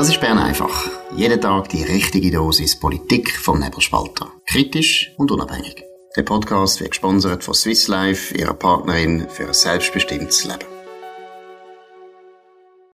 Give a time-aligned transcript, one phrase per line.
[0.00, 0.88] Das ist Bern einfach.
[1.14, 4.28] Jeden Tag die richtige Dosis Politik vom Nebelspalter.
[4.46, 5.84] Kritisch und unabhängig.
[6.16, 10.64] Der Podcast wird gesponsert von Swiss Life, ihrer Partnerin für ein selbstbestimmtes Leben.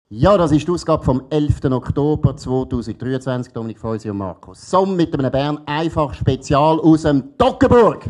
[0.10, 1.66] Ja, das ist die Ausgabe vom 11.
[1.66, 3.54] Oktober 2023.
[3.54, 8.10] Dominik Feusi und Markus Somm mit einem Bern einfach Spezial aus dem Dockenburg.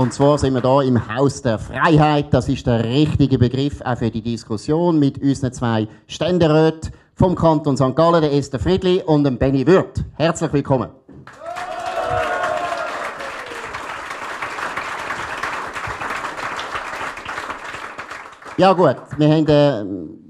[0.00, 2.32] Und zwar sind wir hier im Haus der Freiheit.
[2.32, 7.76] Das ist der richtige Begriff auch für die Diskussion mit unseren zwei Ständeräten vom Kanton
[7.76, 7.94] St.
[7.94, 10.02] Gallen, der Esther Friedli und dem Benny Würth.
[10.14, 10.88] Herzlich willkommen.
[18.56, 19.84] Ja gut, wir haben äh,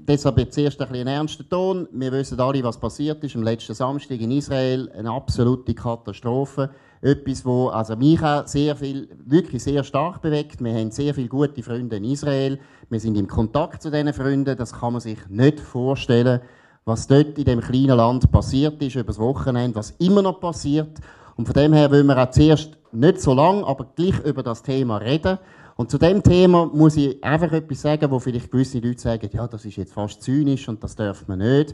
[0.05, 1.87] deshalb jetzt erst ein bisschen einen ernsten Ton.
[1.93, 4.91] Wir wissen alle, was passiert ist am letzten Samstag in Israel.
[4.97, 6.71] Eine absolute Katastrophe.
[7.01, 10.63] Etwas, wo also mich auch sehr viel, wirklich sehr stark bewegt.
[10.63, 12.59] Wir haben sehr viele gute Freunde in Israel.
[12.89, 14.55] Wir sind im Kontakt zu diesen Freunden.
[14.55, 16.41] Das kann man sich nicht vorstellen,
[16.85, 20.99] was dort in dem kleinen Land passiert ist über das Wochenende, was immer noch passiert.
[21.35, 24.61] Und von dem her wollen wir auch zuerst nicht so lang, aber gleich über das
[24.61, 25.39] Thema reden.
[25.77, 29.47] Und zu dem Thema muss ich einfach etwas sagen, wo vielleicht gewisse Leute sagen, ja,
[29.47, 31.73] das ist jetzt fast zynisch und das darf man nicht.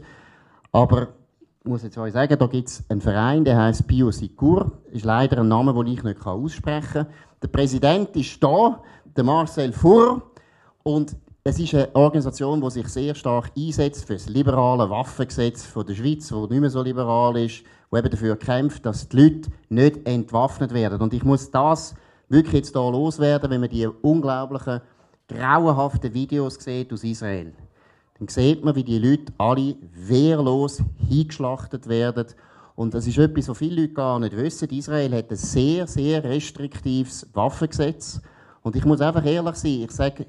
[0.72, 1.08] Aber
[1.68, 4.72] muss jetzt euch sagen, da gibt es einen Verein, der heißt Biosicur.
[4.90, 7.06] Ist leider ein Name, den ich nicht aussprechen kann.
[7.42, 10.22] Der Präsident ist da, der Marcel Furr.
[10.82, 15.86] Und es ist eine Organisation, die sich sehr stark einsetzt für das liberale Waffengesetz von
[15.86, 19.50] der Schweiz, das nicht mehr so liberal ist, wo eben dafür kämpft, dass die Leute
[19.68, 21.00] nicht entwaffnet werden.
[21.00, 21.94] Und ich muss das
[22.28, 24.80] wirklich jetzt hier loswerden, wenn man die unglaublichen,
[25.28, 27.52] grauenhaften Videos sieht aus Israel.
[28.18, 32.26] Dann sieht man, wie die Leute alle wehrlos hingeschlachtet werden.
[32.74, 34.68] Und das ist etwas, was viele Leute gar nicht wissen.
[34.70, 38.20] Israel hat ein sehr, sehr restriktives Waffengesetz.
[38.62, 40.26] Und ich muss einfach ehrlich sein, ich sage,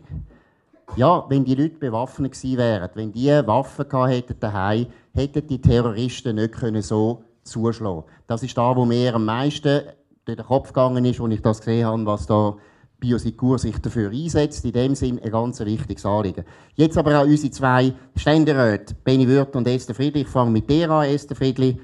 [0.96, 5.62] ja, wenn die Leute bewaffnet gewesen wären, wenn die Waffen gehabt hätten daheim, hätten die
[5.62, 8.04] Terroristen nicht können so zuschlagen.
[8.28, 9.82] Das ist da, wo mir am meisten
[10.26, 12.56] durch den Kopf gegangen ist, als ich das gesehen habe, was da
[13.00, 14.66] Biosecur sich dafür einsetzt.
[14.66, 16.46] In dem Sinn ein ganz wichtiges Anliegen.
[16.76, 20.22] Jetzt aber auch unsere zwei Ständeräte, Benny Würth und Esther Friedli.
[20.22, 21.80] Ich fange mit dir an, Esther Friedli.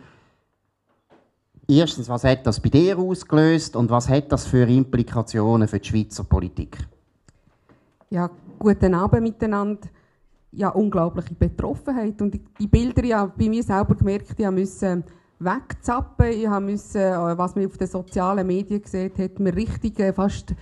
[1.68, 5.88] Erstens, was hat das bei dir ausgelöst und was hat das für Implikationen für die
[5.88, 6.78] Schweizer Politik?
[8.10, 9.88] Ja, guten Abend miteinander.
[10.52, 12.22] Ja, unglaubliche Betroffenheit.
[12.22, 15.04] Und die Bilder, ja, bei mir selber gemerkt, ich musste
[15.40, 16.28] wegzappen.
[16.28, 20.54] Ich musste, äh, was man auf den sozialen Medien gesehen hat, mir richtig äh, fast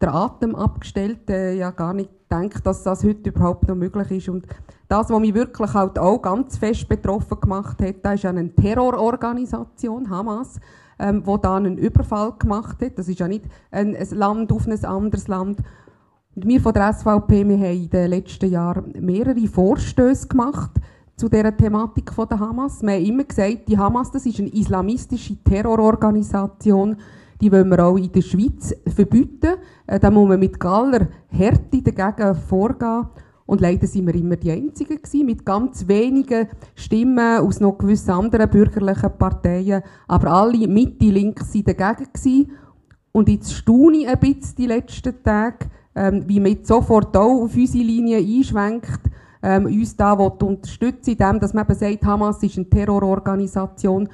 [0.00, 1.28] den Atem abgestellt.
[1.30, 4.28] Äh, ja, gar nicht gedacht, dass das heute überhaupt noch möglich ist.
[4.28, 4.46] Und
[4.88, 10.10] das, was mich wirklich halt auch ganz fest betroffen gemacht hat, da ist eine Terrororganisation,
[10.10, 10.58] Hamas,
[10.98, 12.98] ähm, wo da einen Überfall gemacht hat.
[12.98, 15.60] Das ist ja nicht ein, ein Land auf ein anderes Land.
[16.34, 20.70] Und wir von der SVP, wir haben in den letzten Jahren mehrere Vorstöße gemacht,
[21.20, 22.80] zu dieser Thematik von der Hamas.
[22.80, 26.96] Wir haben immer gesagt, die Hamas das ist eine islamistische Terrororganisation,
[27.40, 29.56] die wollen wir auch in der Schweiz verbieten.
[29.86, 33.06] Äh, da muss man mit aller Härte dagegen vorgehen.
[33.46, 36.46] Und leider sind wir immer die Einzigen gewesen, mit ganz wenigen
[36.76, 39.82] Stimmen aus noch gewissen anderen bürgerlichen Parteien.
[40.06, 42.52] Aber alle Mitte, links sind dagegen gewesen.
[43.12, 47.42] Und jetzt staune ich ein bisschen die letzten Tage, ähm, wie man jetzt sofort auch
[47.42, 49.00] auf unsere Linie einschwenkt
[49.42, 54.08] ähm, uns da unterstützen indem dass man eben sagt, Hamas ist eine Terrororganisation.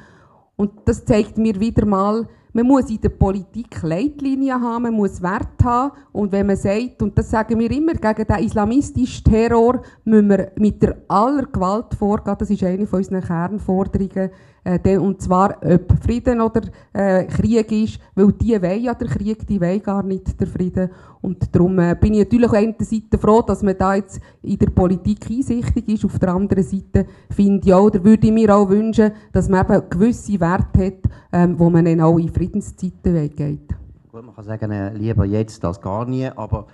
[0.57, 5.21] Und das zeigt mir wieder mal, man muss in der Politik Leitlinien haben, man muss
[5.21, 5.93] Wert haben.
[6.13, 10.53] Und wenn man sagt, und das sagen wir immer, gegen den islamistischen Terror müssen wir
[10.57, 12.37] mit der aller Gewalt vorgehen.
[12.39, 14.31] Das ist eine von unseren Kernforderungen.
[14.67, 16.63] Äh, und zwar, ob Frieden oder
[16.93, 20.91] äh, Krieg ist, weil die wollen ja den Krieg, die wollen gar nicht den Frieden.
[21.23, 24.21] Und darum äh, bin ich natürlich auf der einen Seite froh, dass man da jetzt
[24.43, 26.05] in der Politik einsichtig ist.
[26.05, 29.65] Auf der anderen Seite finde ich auch, oder würde ich mir auch wünschen, dass man
[29.65, 33.69] eben gewisse Werte hat, ähm, wo man dann auch in Friedenszeiten weggeht.
[34.11, 36.67] Gut, man kann sagen, äh, lieber jetzt als gar nie, aber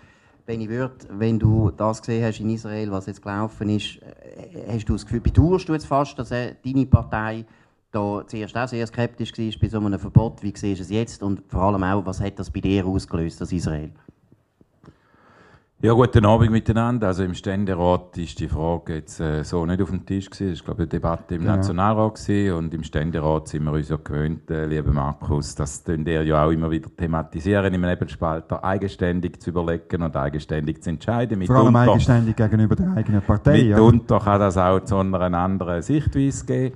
[0.46, 4.88] Benny Würth, wenn du das gesehen hast in Israel, was jetzt gelaufen ist, äh, hast
[4.88, 7.44] du das Gefühl, bedauerst du jetzt fast, dass äh, deine Partei
[7.92, 10.42] da zuerst auch sehr skeptisch war bei so einem Verbot.
[10.42, 11.22] Wie siehst du es jetzt?
[11.22, 13.90] Und vor allem auch, was hat das bei dir ausgelöst, das Israel?
[15.84, 17.08] Ja, guten Abend miteinander.
[17.08, 20.52] Also im Ständerat ist die Frage jetzt äh, so nicht auf dem Tisch gewesen.
[20.52, 21.56] Das war, glaube ich, eine Debatte im genau.
[21.56, 22.56] Nationalrat gewesen.
[22.56, 26.46] Und im Ständerat sind wir uns ja gewöhnt, äh, lieber Markus, das tun ihr ja
[26.46, 31.40] auch immer wieder thematisieren im Nebelspalter, eigenständig zu überlegen und eigenständig zu entscheiden.
[31.40, 33.64] Mit Vor allem unter, eigenständig gegenüber der eigenen Partei.
[33.64, 36.72] Mitunter kann das auch zu einer anderen Sichtweise gehen.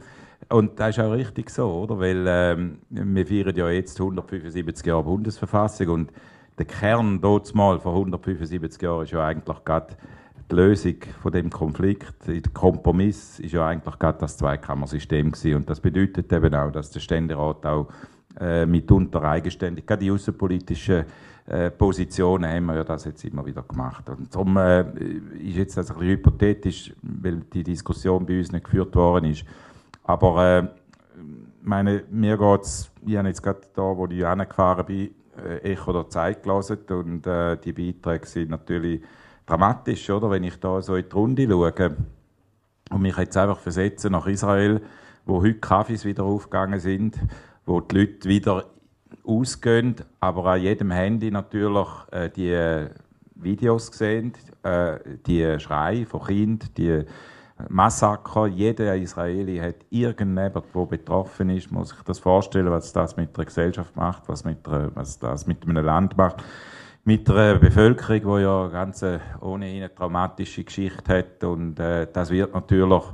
[0.49, 1.99] Und das ist auch richtig so, oder?
[1.99, 6.13] Weil ähm, wir feiern ja jetzt 175 Jahre Bundesverfassung und
[6.59, 9.97] der Kern dort mal vor 175 Jahren ist ja eigentlich gerade
[10.51, 15.57] die Lösung von dem Konflikt, der Kompromiss ist ja eigentlich gerade das Zweikammersystem gewesen.
[15.57, 17.89] und das bedeutet eben auch, dass der Ständerat auch
[18.39, 21.05] äh, mitunter eigenständig, gerade die außenpolitischen
[21.47, 24.09] äh, Positionen haben wir ja das jetzt immer wieder gemacht.
[24.09, 24.85] Und darum äh,
[25.39, 29.45] ist jetzt das ein bisschen hypothetisch, weil die Diskussion bei uns nicht geführt worden ist.
[30.07, 30.69] Aber äh,
[31.63, 35.11] meine, mir geht es, ich habe jetzt gerade da, wo ich angefahren bin,
[35.45, 39.03] äh, Echo der Zeit gelesen und äh, die Beiträge sind natürlich
[39.47, 40.31] dramatisch, oder?
[40.31, 41.97] Wenn ich da so in die Runde schaue
[42.91, 44.81] und mich jetzt einfach versetze nach Israel,
[45.25, 47.19] wo heute Kaffees wieder aufgegangen sind,
[47.65, 48.67] wo die Leute wieder
[49.25, 52.87] ausgehen, aber an jedem Handy natürlich äh, die
[53.35, 57.05] Videos sehen, äh, die Schreie von Kindern, die
[57.69, 58.47] Massaker.
[58.47, 63.45] Jeder Israeli hat irgendjemand, der betroffen ist, muss sich das vorstellen, was das mit der
[63.45, 66.43] Gesellschaft macht, was, mit der, was das mit einem Land macht.
[67.05, 69.05] Mit einer Bevölkerung, die ja eine ganz
[69.41, 71.45] ohnehin eine traumatische Geschichte hat.
[71.45, 73.05] Und äh, das wird natürlich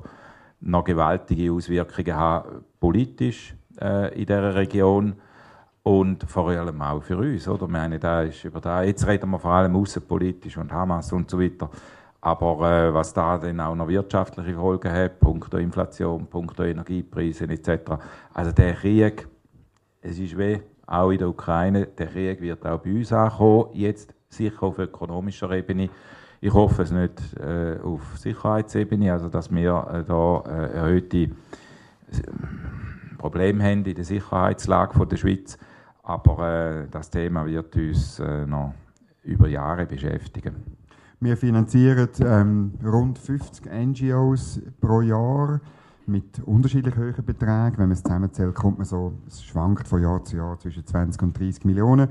[0.60, 5.14] noch gewaltige Auswirkungen haben, politisch äh, in dieser Region
[5.82, 7.48] und vor allem auch für uns.
[7.48, 7.66] Oder?
[7.68, 11.40] Meine, da ist über da, jetzt reden wir vor allem außenpolitisch und Hamas und so
[11.40, 11.70] weiter.
[12.24, 17.94] Aber äh, was da dann auch noch wirtschaftliche Folgen hat, punkto Inflation, punkto Energiepreise etc.
[18.32, 19.26] Also der Krieg,
[20.00, 24.14] es ist weh, auch in der Ukraine, der Krieg wird auch bei uns ankommen, jetzt
[24.28, 25.90] sicher auf ökonomischer Ebene.
[26.40, 31.28] Ich hoffe es nicht äh, auf Sicherheitsebene, also dass wir äh, da äh, erhöhte äh,
[33.18, 35.58] Probleme haben in der Sicherheitslage der Schweiz.
[36.04, 38.74] Aber äh, das Thema wird uns äh, noch
[39.24, 40.81] über Jahre beschäftigen.
[41.22, 45.60] Wir finanzieren ähm, rund 50 NGOs pro Jahr
[46.04, 47.74] mit unterschiedlich hohen Beträgen.
[47.78, 51.22] Wenn man es zusammenzählt, kommt man so, es schwankt von Jahr zu Jahr zwischen 20
[51.22, 52.08] und 30 Millionen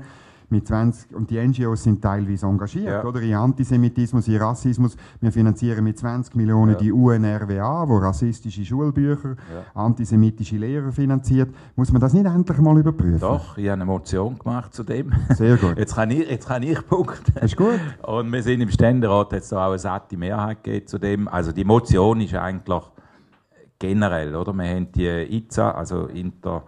[0.52, 3.04] mit 20, und die NGOs sind teilweise engagiert, ja.
[3.04, 3.20] oder?
[3.20, 4.96] In Antisemitismus, in Rassismus.
[5.20, 6.78] Wir finanzieren mit 20 Millionen ja.
[6.78, 9.64] die UNRWA, wo rassistische Schulbücher, ja.
[9.74, 11.50] antisemitische Lehrer finanziert.
[11.74, 13.18] Muss man das nicht endlich mal überprüfen?
[13.18, 15.12] Doch, ich habe eine Motion gemacht zu dem.
[15.30, 15.76] Sehr gut.
[15.78, 17.36] Jetzt kann ich, jetzt kann ich punkten.
[17.44, 17.80] Ist gut.
[18.02, 21.26] Und wir sind im Ständerat jetzt auch eine satte Mehrheit gegeben zu dem.
[21.26, 22.82] Also die Motion ist eigentlich
[23.78, 24.52] generell, oder?
[24.52, 26.62] Wir haben die IZA, also Inter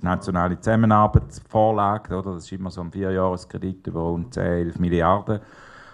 [0.00, 2.34] nationale Zusammenarbeitsvorlage, oder?
[2.34, 5.40] das ist immer so ein Vierjahreskredit über rund 10, 11 Milliarden.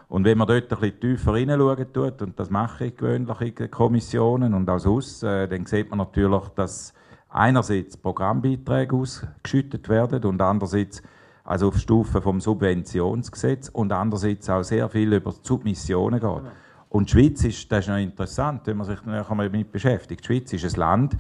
[0.09, 3.55] Und wenn man dort ein bisschen tiefer hineinschauen tut, und das mache ich gewöhnlich in
[3.55, 6.95] den Kommissionen und auch sonst, äh, dann sieht man natürlich, dass
[7.29, 11.03] einerseits Programmbeiträge ausgeschüttet werden und andererseits
[11.45, 16.43] also auf Stufe vom Subventionsgesetz und andererseits auch sehr viel über Submissionen geht.
[16.89, 20.53] Und die Schweiz ist, das ist noch interessant, wenn man sich damit beschäftigt, die Schweiz
[20.53, 21.17] ist ein Land,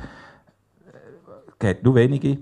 [1.60, 2.38] äh, hat nur wenige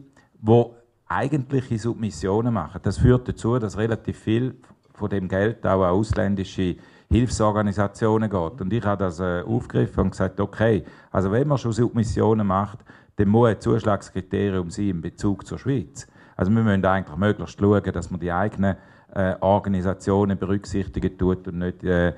[0.46, 0.64] die
[1.08, 2.80] eigentliche Submissionen machen.
[2.82, 4.56] Das führt dazu, dass relativ viel
[4.94, 6.76] von dem Geld auch an ausländische
[7.10, 8.60] Hilfsorganisationen geht.
[8.60, 12.78] Und ich habe das äh, aufgegriffen und gesagt, okay, also wenn man schon Submissionen macht,
[13.16, 16.06] dann muss ein Zuschlagskriterium sein in Bezug zur Schweiz.
[16.36, 18.76] Also wir müssen eigentlich möglichst schauen, dass man die eigenen
[19.14, 22.08] äh, Organisationen berücksichtigen tut und nicht äh,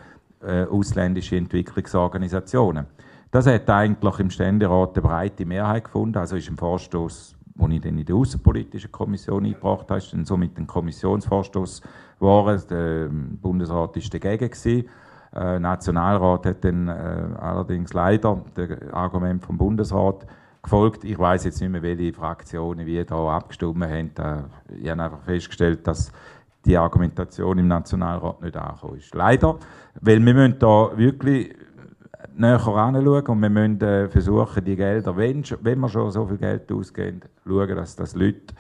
[0.43, 2.87] äh, ausländische Entwicklungsorganisationen.
[3.31, 7.81] Das hat eigentlich im Ständerat eine breite Mehrheit gefunden, also ist im Vorstoß wo ich
[7.81, 11.83] dann in der Außenpolitischen Kommission eingebracht habe, ist dann so mit dem Kommissionsvorstoß
[12.19, 12.63] geworden.
[12.71, 14.85] Der Bundesrat war dagegen.
[15.35, 16.93] Der Nationalrat hat dann äh,
[17.39, 20.27] allerdings leider dem Argument vom Bundesrat
[20.63, 21.05] gefolgt.
[21.05, 24.11] Ich weiß jetzt nicht mehr, welche Fraktionen wie da abgestimmt haben.
[24.81, 26.13] Ich habe einfach festgestellt, dass
[26.65, 29.15] die Argumentation im Nationalrat nicht angekommen ist.
[29.15, 29.59] Leider,
[30.01, 31.55] weil wir müssen da wirklich
[32.37, 36.39] näher anschauen und wir müssen äh, versuchen, die Gelder, wenn, wenn wir schon so viel
[36.39, 38.55] Geld ausgeben, schauen, dass das Leute,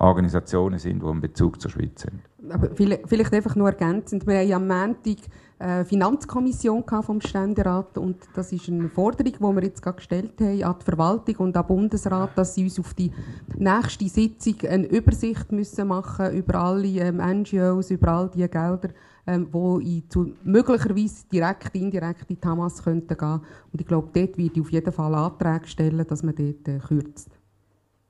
[0.00, 2.22] Organisationen sind, die einen Bezug zur Schweiz haben.
[2.50, 5.18] Aber vielleicht einfach nur ergänzend, wir ja am Montag
[5.58, 10.62] eine Finanzkommission vom Ständerat und das ist eine Forderung, die wir jetzt gerade gestellt haben
[10.62, 13.12] an die Verwaltung und an den Bundesrat, dass sie uns auf die
[13.58, 18.88] nächste Sitzung eine Übersicht müssen machen über alle ähm, NGOs, über all die Gelder,
[19.26, 19.48] ähm,
[19.82, 23.40] die zu, möglicherweise direkt, indirekt in die Hamas könnten gehen.
[23.72, 26.78] Und ich glaube, dort werde ich auf jeden Fall Anträge stellen, dass man dort äh,
[26.78, 27.30] kürzt.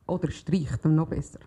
[0.06, 1.40] Oder streicht, noch besser.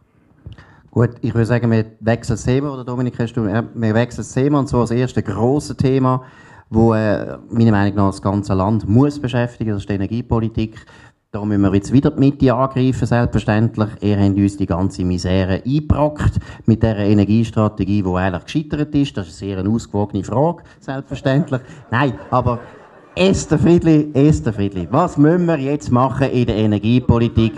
[0.91, 4.33] Gut, ich würde sagen, wir wechseln das Thema, oder Dominik, hast du, wir wechseln das
[4.33, 6.23] Thema, und zwar das erste grosse Thema,
[6.69, 10.85] wo äh, meiner Meinung nach das ganze Land muss beschäftigen, das ist die Energiepolitik.
[11.33, 13.89] Da müssen wir jetzt wieder die Mitte angreifen, selbstverständlich.
[14.01, 19.17] Ihr habt uns die ganze Misere eingebrockt mit dieser Energiestrategie, die eigentlich gescheitert ist.
[19.17, 21.61] Das ist eine sehr ausgewogene Frage, selbstverständlich.
[21.89, 22.59] Nein, aber
[23.15, 27.53] Esther Friedli, Esther Friedli, was müssen wir jetzt machen in der Energiepolitik?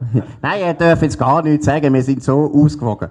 [0.42, 3.08] Nein, er darf jetzt gar nichts sagen, wir sind so ausgewogen.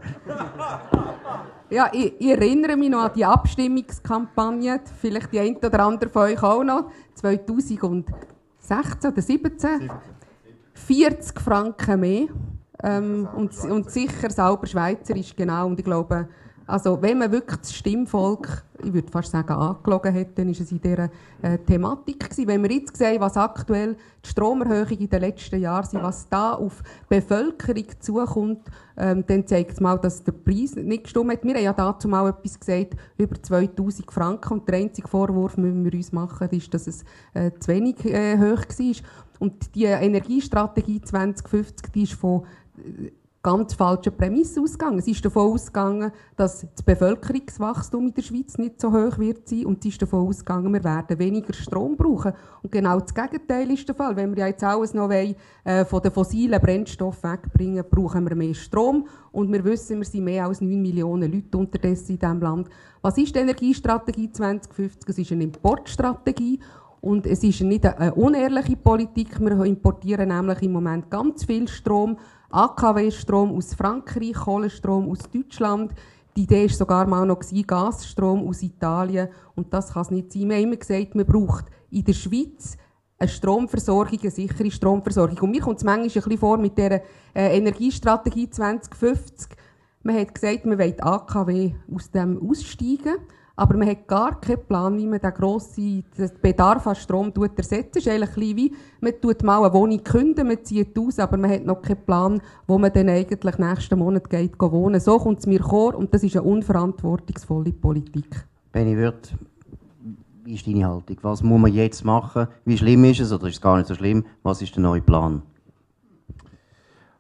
[1.71, 6.21] Ja, ich, ich, erinnere mich noch an die Abstimmungskampagne, vielleicht die eine oder andere von
[6.21, 6.91] euch auch noch,
[8.63, 9.91] 2016 oder 2017.
[10.73, 12.27] 40 Franken mehr.
[12.83, 15.67] Ähm, und, und sicher sauber schweizerisch, genau.
[15.67, 16.27] Und ich glaube,
[16.65, 20.71] also wenn man wirklich das Stimmvolk, ich würde fast sagen, angelogen hat, dann war es
[20.71, 21.09] in dieser
[21.41, 22.47] äh, Thematik gewesen.
[22.47, 26.53] Wenn wir jetzt sehen, was aktuell die Stromerhöhung in den letzten Jahren sind, was da
[26.53, 28.61] auf die Bevölkerung zukommt,
[28.95, 31.43] ähm, dann zeigt es mal, dass der Preis nicht gestimmt hat.
[31.43, 34.53] Wir haben ja dazu mal etwas gesagt, über 2000 Franken.
[34.53, 37.03] Und der einzige Vorwurf, den wir uns machen, ist, dass es
[37.33, 38.95] äh, zu wenig äh, hoch war.
[39.39, 42.45] Und die Energiestrategie 2050, die ist von
[42.77, 43.11] äh,
[43.43, 45.01] ganz falschen Prämisse ausgegangen.
[45.01, 49.65] Sie ist davon ausgegangen, dass das Bevölkerungswachstum in der Schweiz nicht so hoch wird sein
[49.65, 52.31] und sie ist davon ausgegangen, wir werden weniger Strom brauchen.
[52.61, 54.15] Und genau das Gegenteil ist der Fall.
[54.15, 55.35] Wenn wir ja jetzt alles noch wollen,
[55.65, 60.23] äh, von den fossilen Brennstoffen wegbringen, brauchen wir mehr Strom und wir wissen, wir sind
[60.23, 62.69] mehr als 9 Millionen Leute unterdessen in diesem Land.
[63.01, 65.09] Was ist die Energiestrategie 2050?
[65.09, 66.61] Es ist eine Importstrategie
[67.03, 69.37] und es ist nicht eine unehrliche Politik.
[69.41, 72.17] Wir importieren nämlich im Moment ganz viel Strom
[72.49, 75.91] AKW-Strom aus Frankreich, Kohlenstrom aus Deutschland.
[76.37, 79.27] Die Idee war sogar mal noch Gasstrom aus Italien.
[79.53, 80.47] Und das kann es nicht sein.
[80.47, 82.77] Wir haben immer gesagt, man braucht in der Schweiz
[83.19, 85.39] eine Stromversorgung, eine sichere Stromversorgung.
[85.39, 87.01] Und mir kommt es manchmal ein bisschen vor mit dieser
[87.35, 89.49] äh, Energiestrategie 2050.
[90.03, 93.17] Man hat gesagt, man will AKW aus dem aussteigen.
[93.55, 96.03] Aber man hat gar keinen Plan, wie man den grossen
[96.41, 97.95] Bedarf an Strom ersetzt.
[97.97, 101.51] Es ist eigentlich wie, man tut mal eine Wohnung künden, man zieht aus, aber man
[101.51, 104.99] hat noch keinen Plan, wo man dann eigentlich nächsten Monat geht wohnen.
[104.99, 108.47] So kommt es mir vor und das ist eine unverantwortungsvolle Politik.
[108.71, 109.35] Benny Wirth,
[110.43, 111.17] wie ist deine Haltung?
[111.21, 112.47] Was muss man jetzt machen?
[112.65, 114.25] Wie schlimm ist es oder ist es gar nicht so schlimm?
[114.41, 115.43] Was ist der neue Plan?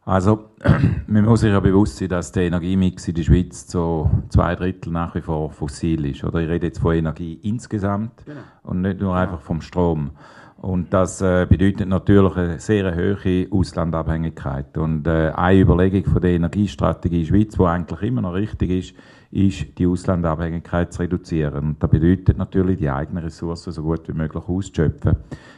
[0.05, 0.49] Also,
[1.07, 4.91] man muss sich ja bewusst sein, dass der Energiemix in der Schweiz zu zwei Drittel
[4.91, 6.23] nach wie vor fossil ist.
[6.23, 8.41] Oder ich rede jetzt von Energie insgesamt genau.
[8.63, 10.11] und nicht nur einfach vom Strom.
[10.57, 14.77] Und das äh, bedeutet natürlich eine sehr hohe Auslandabhängigkeit.
[14.77, 18.95] Und äh, eine Überlegung von der Energiestrategie Schweiz, die eigentlich immer noch richtig ist,
[19.33, 21.63] ist, die Auslandabhängigkeit zu reduzieren.
[21.63, 25.15] Und das bedeutet natürlich, die eigenen Ressourcen so gut wie möglich auszuschöpfen.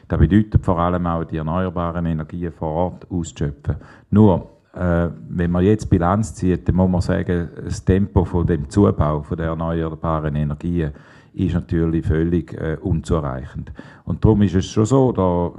[0.07, 3.75] Das bedeutet vor allem auch, die erneuerbaren Energien vor Ort auszuschöpfen.
[4.11, 8.69] Nur, äh, wenn man jetzt Bilanz zieht, dann muss man sagen, das Tempo von dem
[8.69, 10.91] Zubau von der erneuerbaren Energien
[11.33, 13.73] ist natürlich völlig äh, unzureichend.
[14.05, 15.51] Und darum ist es schon so, da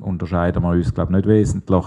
[0.00, 1.84] unterscheiden wir uns, glaube ich, nicht wesentlich,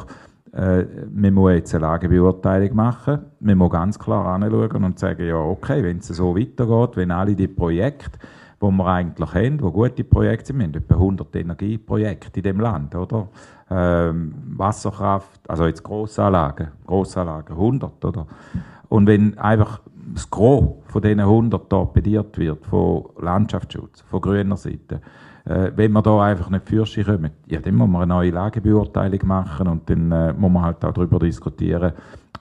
[0.54, 3.20] äh, man muss jetzt eine Lagebeurteilung machen.
[3.40, 7.36] Man muss ganz klar anschauen und sagen, ja, okay, wenn es so weitergeht, wenn alle
[7.36, 8.20] die Projekte,
[8.62, 12.60] die wir eigentlich haben, die gute Projekte sind, wir haben etwa 100 Energieprojekte in dem
[12.60, 13.30] Land, oder?
[13.70, 18.28] Ähm, Wasserkraft, also jetzt Grossanlagen, Grossanlagen, 100, oder?
[18.90, 19.80] Und wenn einfach
[20.14, 25.02] das Gros von diesen 100 torpediert wird, von Landschaftsschutz, von grüner Seite,
[25.52, 29.20] äh, wenn wir da einfach nicht Fürsche kommen, ja, dann muss man eine neue Lagebeurteilung
[29.26, 31.94] machen und dann äh, muss man halt auch darüber diskutieren,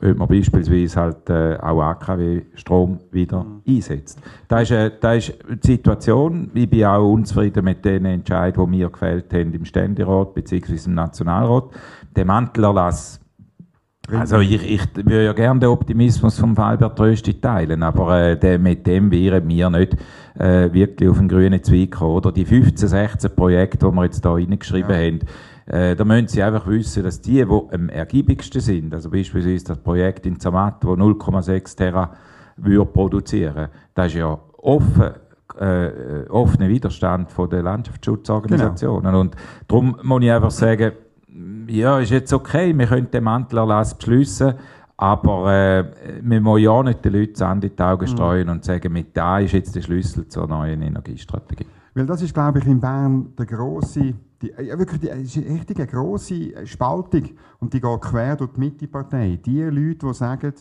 [0.03, 3.63] ob man beispielsweise halt äh, auch AKW-Strom wieder mhm.
[3.69, 4.21] einsetzt.
[4.49, 6.51] Das ist, äh, das ist die Situation.
[6.55, 10.79] Ich bin auch unzufrieden mit den Entscheidungen, die wir gefällt haben im Ständerat bzw.
[10.87, 11.65] im Nationalrat.
[12.17, 13.20] Der Mantelerlass
[14.13, 18.59] also ich, ich würde ja gerne den Optimismus von Albert Rösti teilen, aber äh, der,
[18.59, 19.97] mit dem wären wir nicht
[20.39, 22.15] äh, wirklich auf den grünen Zweig kommen.
[22.15, 24.97] Oder die 15, 16 Projekte, die wir jetzt hier reingeschrieben ja.
[24.97, 25.21] haben,
[25.67, 29.79] äh, da müssen Sie einfach wissen, dass die, die am ergiebigsten sind, also beispielsweise das
[29.79, 32.13] Projekt in Zermatt, das 0,6 Terra
[32.57, 35.11] würde produzieren, das ist ja offen
[35.59, 39.03] äh, offener Widerstand von den Landschaftsschutzorganisationen.
[39.03, 39.21] Genau.
[39.21, 39.37] Und
[39.69, 40.93] darum muss ich einfach sagen,
[41.69, 44.55] ja, ist jetzt okay, wir können den Mantelerlass beschließen,
[44.97, 45.85] aber äh,
[46.23, 48.09] wir wollen ja nicht den Leuten Sand in die Augen mhm.
[48.09, 48.53] streuen mhm.
[48.53, 51.67] und sagen, mit da ist jetzt der Schlüssel zur neuen Energiestrategie.
[51.95, 55.55] Weil das ist, glaube ich, in Bern der große, die, ja, wirklich die, ist eine
[55.55, 57.25] richtige grosse Spaltung
[57.59, 59.41] und die geht quer durch die Mittepartei.
[59.45, 60.53] Die Leute, die sagen,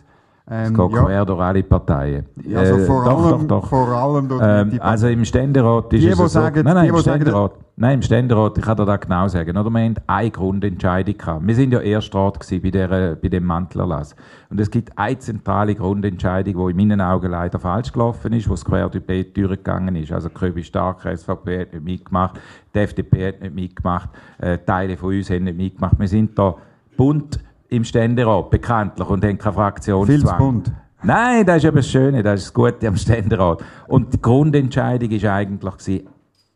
[0.49, 1.03] ähm, es geht ja.
[1.03, 2.25] quer durch alle Parteien.
[2.55, 3.69] Also äh, vor, doch, allem, doch, doch.
[3.69, 6.27] vor allem durch ähm, die Also im Ständerat ist die, es so.
[6.27, 9.55] Sagen, nein, nein, die, im Ständerat, nein, im Ständerat, ich kann dir das genau sagen.
[9.55, 9.69] Oder?
[9.69, 11.45] Wir haben eine Grundentscheidung gehabt.
[11.47, 14.15] Wir sind ja Erstrat bei, der, bei dem Mantelerlass.
[14.49, 18.55] Und es gibt eine zentrale Grundentscheidung, die in meinen Augen leider falsch gelaufen ist, wo
[18.55, 20.11] es quer durch die Tür gegangen ist.
[20.11, 22.39] Also Köbi Stark, SVP hat nicht mitgemacht,
[22.73, 25.99] die FDP hat nicht mitgemacht, äh, Teile von uns haben nicht mitgemacht.
[25.99, 26.55] Wir sind da
[26.97, 27.39] bunt
[27.69, 30.37] im Ständerat, bekanntlich, und haben keine Fraktionszwang.
[30.37, 30.71] Bund.
[31.01, 33.63] Nein, das ist eben das Schöne, das ist das Gute am Ständerat.
[33.87, 36.09] Und die Grundentscheidung war eigentlich gewesen,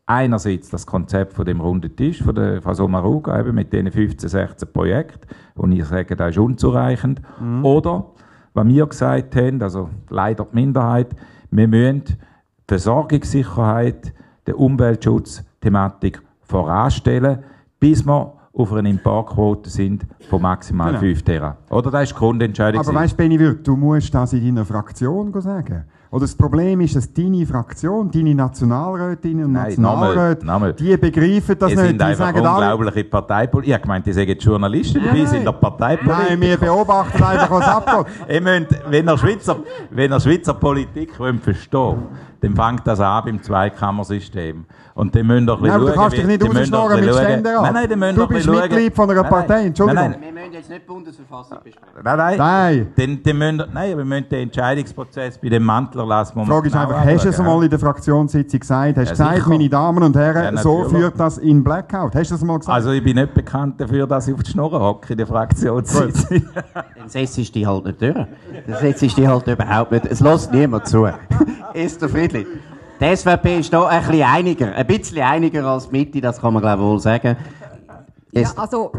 [0.06, 4.30] einerseits das Konzept von dem runden Tisch von der Frau Sommaruga, eben mit diesen 15,
[4.30, 7.64] 16 Projekten, wo ich sage, das ist unzureichend, mhm.
[7.64, 8.12] oder
[8.54, 11.16] was wir gesagt haben, also leider die Minderheit,
[11.50, 12.16] wir müssen die
[12.68, 14.14] Versorgungssicherheit,
[14.46, 17.40] den Umweltschutz, Thematik voranstellen,
[17.80, 21.00] bis wir auf einer Importquote sind von maximal genau.
[21.00, 21.58] 5 Terra.
[21.70, 22.82] Oder das ist die Grundentscheidung.
[22.82, 25.86] Aber weißt du, Benny Wirt, du musst das in deiner Fraktion sagen.
[26.14, 31.70] Oder das Problem ist, dass deine Fraktion, deine Nationalrätinnen und Nein, Nationalräte, die begreifen das
[31.72, 31.88] die nicht.
[31.88, 33.80] Sind die sagen unglaubliche Parteipolitik.
[33.80, 36.30] Ich meine, die sagen Journalisten, die sind der Parteipolitik.
[36.30, 38.06] Nein, wir beobachten einfach, was abgeht.
[38.90, 39.56] wenn ihr Schweizer,
[39.90, 41.98] wenn ihr Schweizer Politik versteht,
[42.42, 44.66] dann fängt das an beim Zweikammersystem.
[44.96, 45.86] Und dann müsst ihr nein, schauen.
[45.86, 47.64] du kannst dich nicht rausschnorren mit Ständerat.
[47.64, 50.04] Nein, nein, dann müsst Du bist Mitglied von einer Partei, Entschuldigung.
[50.04, 50.22] Nein, nein.
[50.22, 52.04] Wir müssen jetzt nicht die Bundesverfassung besprechen.
[52.04, 52.38] Nein, nein.
[52.38, 52.94] nein.
[52.96, 55.64] Dann, dann müsst, nein, wir müssen den Entscheidungsprozess bei dem
[56.08, 56.40] Lassen.
[56.40, 58.98] Die Frage ist genau einfach, hast du es mal in der Fraktionssitzung gesagt?
[58.98, 62.16] Hast du ja, gesagt, meine Damen und Herren, ja, so führt das in Blackout?
[62.16, 62.76] Hast du das mal gesagt?
[62.76, 66.44] Also ich bin nicht bekannt dafür, dass ich auf die Schnurren hocke in der Fraktionssitzung.
[66.74, 68.14] Dann setzt du dich halt nicht durch.
[68.14, 70.06] Dann setzt du dich halt überhaupt nicht.
[70.06, 71.08] Es lässt niemand zu.
[71.74, 72.46] Ist der Friedli.
[73.02, 76.54] Die SVP ist hier ein bisschen einiger, ein bisschen einiger als die Mitte, das kann
[76.54, 77.36] man glaube ich wohl sagen.
[78.32, 78.92] Ja, also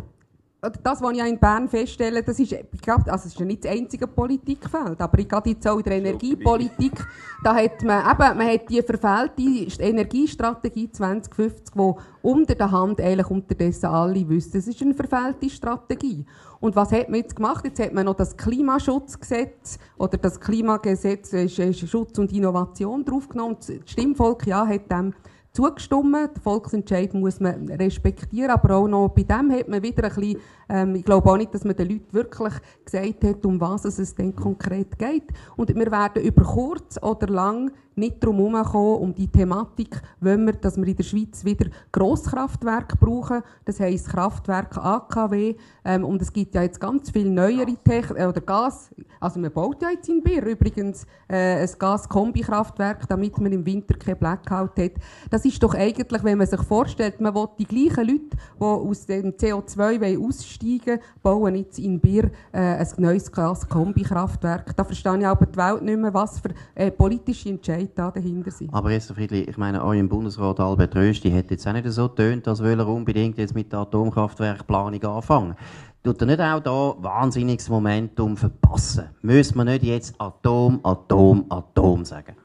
[0.83, 3.65] das, was ich in Bern feststelle, das ist, ich glaube, also es ist ja nicht
[3.65, 7.07] das einzige Politikfeld, aber gerade jetzt auch in der Energiepolitik,
[7.43, 11.93] da hat man eben, man hat die verfehlte Energiestrategie 2050, die
[12.23, 16.25] unter der Hand eigentlich unterdessen alle wissen, es ist eine verfehlte Strategie.
[16.61, 17.65] Und was hat man jetzt gemacht?
[17.67, 23.59] Jetzt hat man noch das Klimaschutzgesetz oder das Klimagesetz Schutz und Innovation draufgenommen.
[23.59, 25.13] Das Stimmvolk ja, hat dem
[25.55, 26.15] zugestimmt.
[26.15, 30.39] Den Volksentscheid muss man respektieren, aber auch noch bei dem hat man wieder ein bisschen,
[30.69, 32.53] ähm, ich glaube auch nicht, dass man den Leuten wirklich
[32.85, 35.29] gesagt hat, um was es denn konkret geht.
[35.57, 40.55] Und wir werden über kurz oder lang nicht darum herumkommen, um die Thematik, wollen wir,
[40.55, 46.33] dass wir in der Schweiz wieder Grosskraftwerke brauchen, das heisst Kraftwerke AKW, ähm, und es
[46.33, 50.09] gibt ja jetzt ganz viel neuere Technik, äh, oder Gas, also man baut ja jetzt
[50.09, 50.45] in Bier.
[50.45, 54.93] Übrigens äh, ein Gas-Kombi-Kraftwerk, damit man im Winter kein Blackout hat.
[55.31, 59.07] Das ist doch eigentlich, wenn man sich vorstellt, man will die gleichen Leute, die aus
[59.07, 64.77] dem CO2 aussteigen wollen, bauen jetzt in Bier äh, ein neues Gas-Kombi-Kraftwerk.
[64.77, 68.51] Da verstehe ich aber die Welt nicht mehr, was für äh, politische Entscheidungen Da dahinter
[68.51, 68.73] sind.
[68.73, 72.47] Aber Esther Friedli, ich meine, euer Bundesrat Albert Rösti hat jetzt auch nicht so tönt,
[72.49, 75.57] als will er unbedingt jetzt mit der Atomkraftwerkplanung anfangen.
[76.03, 79.05] Tut er nicht auch da wahnsinniges Momentum verpassen?
[79.23, 82.37] Müssen wir nicht jetzt Atom, Atom, Atom sagen?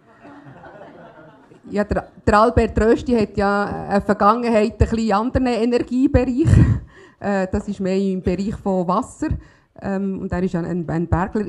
[1.70, 6.82] Ja, der, der Albert Rösti hat ja eine Vergangenheit ein bisschen anderen Energiebereichen.
[7.20, 9.28] Äh, das ist mehr im Bereich von Wasser.
[9.82, 11.46] Ähm, und er ist ein, ein Bergler.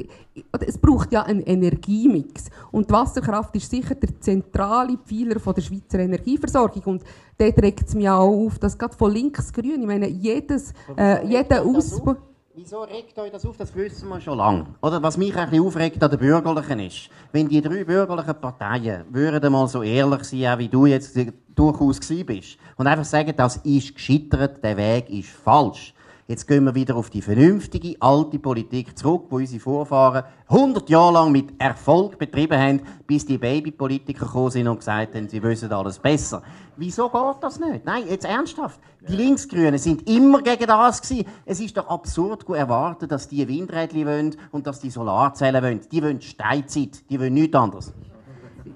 [0.66, 2.50] Es braucht ja einen Energiemix.
[2.70, 6.82] Und die Wasserkraft ist sicher der zentrale Pfeiler von der Schweizer Energieversorgung.
[6.84, 7.04] Und
[7.38, 11.62] dort regt es mich auch auf, dass gerade von links-grün, ich meine, jedes, äh, jeder
[11.62, 12.16] Ausbau...
[12.52, 13.56] Wieso regt euch das auf?
[13.56, 14.66] Das wissen wir schon lange.
[14.82, 19.04] Oder was mich ein bisschen aufregt an den Bürgerlichen ist, wenn die drei bürgerlichen Parteien
[19.10, 21.16] würden mal so ehrlich sein, wie du jetzt
[21.54, 25.94] durchaus bist, und einfach sagen, das ist gescheitert, der Weg ist falsch
[26.30, 31.14] Jetzt gehen wir wieder auf die vernünftige, alte Politik zurück, wo unsere Vorfahren 100 Jahre
[31.14, 35.72] lang mit Erfolg betrieben haben, bis die Babypolitiker gekommen sind und gesagt haben, sie wissen
[35.72, 36.40] alles besser.
[36.76, 37.84] Wieso geht das nicht?
[37.84, 38.78] Nein, jetzt ernsthaft.
[39.08, 41.26] Die Linksgrünen sind immer gegen das gewesen.
[41.44, 45.80] Es ist doch absurd zu erwarten, dass die Windräder wollen und dass die Solarzellen wollen.
[45.90, 47.92] Die wollen Steinzeit, die wollen nichts anderes.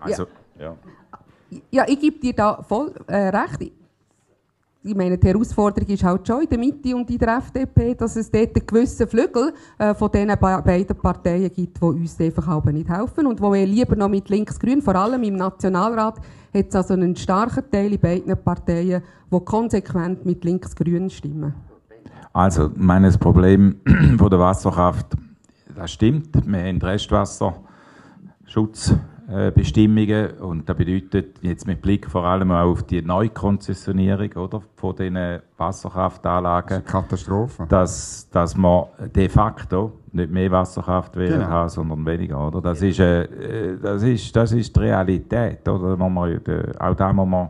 [0.00, 0.26] Also,
[0.58, 0.74] ja.
[1.70, 3.70] Ja, ich gebe dir da voll äh, recht
[4.86, 8.16] ich meine, die Herausforderung ist halt schon in der Mitte und in der FDP, dass
[8.16, 12.66] es dort einen gewissen Flügel äh, von diesen beiden Parteien gibt, die uns einfach auch
[12.66, 16.18] nicht helfen und wo wir lieber noch mit Links-Grün, vor allem im Nationalrat,
[16.52, 21.54] hat es also einen starken Teil in beiden Parteien, die konsequent mit Links-Grün stimmen.
[22.34, 23.76] Also, meines Problem
[24.18, 25.16] von der Wasserkraft,
[25.74, 26.46] das stimmt.
[26.46, 28.94] Wir haben Restwasserschutz
[29.54, 34.94] Bestimmungen und das bedeutet jetzt mit Blick vor allem auch auf die Neukonzessionierung oder, von
[34.94, 36.82] diesen Wasserkraftanlagen.
[36.84, 37.66] Das Katastrophe.
[37.68, 38.84] Dass, dass man
[39.14, 41.46] de facto nicht mehr Wasserkraft genau.
[41.46, 42.46] haben, sondern weniger.
[42.46, 42.60] Oder?
[42.60, 45.66] Das, ist, äh, das, ist, das ist die Realität.
[45.68, 45.96] Oder?
[45.96, 46.40] Man,
[46.78, 47.48] auch da muss man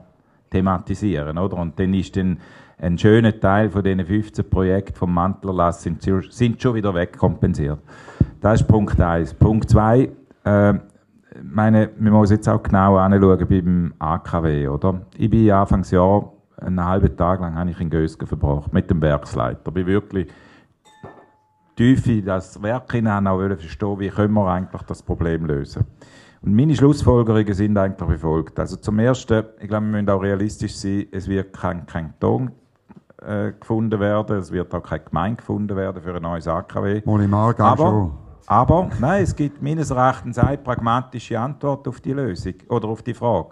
[0.51, 1.37] thematisieren.
[1.37, 1.57] Oder?
[1.57, 2.39] Und dann ist dann
[2.79, 7.81] ein schöner Teil von diesen 15 Projekten vom Mantlerlass sind, sind schon wieder wegkompensiert.
[8.41, 9.35] Das ist Punkt 1.
[9.35, 10.09] Punkt 2.
[10.45, 10.75] Äh,
[11.42, 15.03] meine, man muss jetzt auch genau anschauen beim AKW, oder?
[15.16, 19.68] Ich bin Anfangsjahr einen halben Tag lang habe ich in Gösgen verbracht mit dem Werksleiter.
[19.68, 20.29] Ich bin wirklich
[21.77, 25.85] tief in das Werk hinein auch verstehen, wie können wir eigentlich das Problem lösen.
[26.42, 28.61] Und meine Schlussfolgerungen sind eigentlich wie folgt.
[28.61, 32.51] Also zum Ersten, ich glaube, wir müssen auch realistisch sein, es wird kein Kanton
[33.23, 37.03] äh, gefunden werden, es wird auch keine Gemeinde gefunden werden für ein neues AKW.
[37.05, 38.12] Mal im Aber schon
[38.46, 43.14] Aber nein, es gibt meines Erachtens eine pragmatische Antwort auf die Lösung oder auf die
[43.14, 43.48] Frage.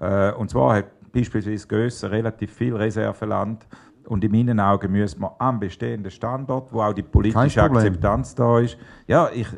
[0.00, 3.66] Äh, und zwar hat beispielsweise Gössen relativ viel Reserveland
[4.06, 8.58] und in meinen Augen müssen wir am bestehenden Standort, wo auch die politische Akzeptanz da
[8.58, 9.48] ist, ja, ich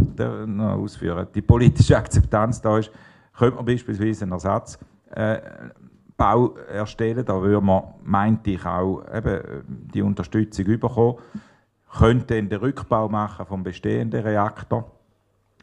[0.47, 2.91] noch ausführen, die politische Akzeptanz da ist,
[3.37, 4.77] könnte man beispielsweise einen Ersatzbau
[6.57, 7.25] äh, erstellen.
[7.25, 11.19] Da würde man, meinte ich, auch eben die Unterstützung bekommen.
[11.97, 14.91] Könnte den Rückbau machen vom bestehenden Reaktor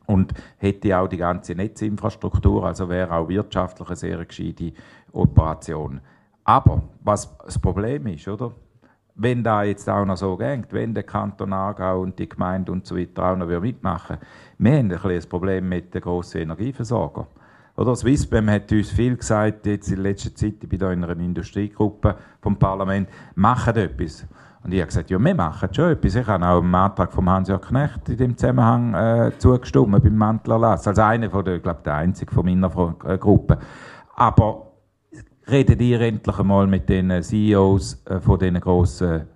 [0.06, 4.74] und hätte auch die ganze Netzinfrastruktur, also wäre auch wirtschaftlich eine sehr gescheite
[5.12, 6.02] Operation.
[6.44, 8.54] Aber was das Problem ist, oder?
[9.16, 12.88] wenn da jetzt auch noch so geht, wenn der Kanton Aargau und die Gemeinde und
[12.88, 14.18] so weiter auch noch mitmachen
[14.58, 17.28] wir haben ein, ein Problem mit den grossen Energieversorgern.
[17.78, 21.20] Oder Swissbem hat uns viel gesagt, jetzt in letzter Zeit, ich bin da in einer
[21.20, 24.28] Industriegruppe vom Parlament, machen etwas.
[24.64, 26.16] Und ich habe gesagt, ja, wir machen schon etwas.
[26.16, 30.88] Ich habe auch dem Antrag von Hans-Jörg Knecht in dem Zusammenhang äh, zugestimmt, beim Mantelerlass.
[30.88, 33.58] Als einer von der, ich glaube, der einzige von meiner äh, Gruppe.
[34.16, 34.68] Aber
[35.50, 39.28] redet ihr endlich einmal mit den CEOs äh, von diesen grossen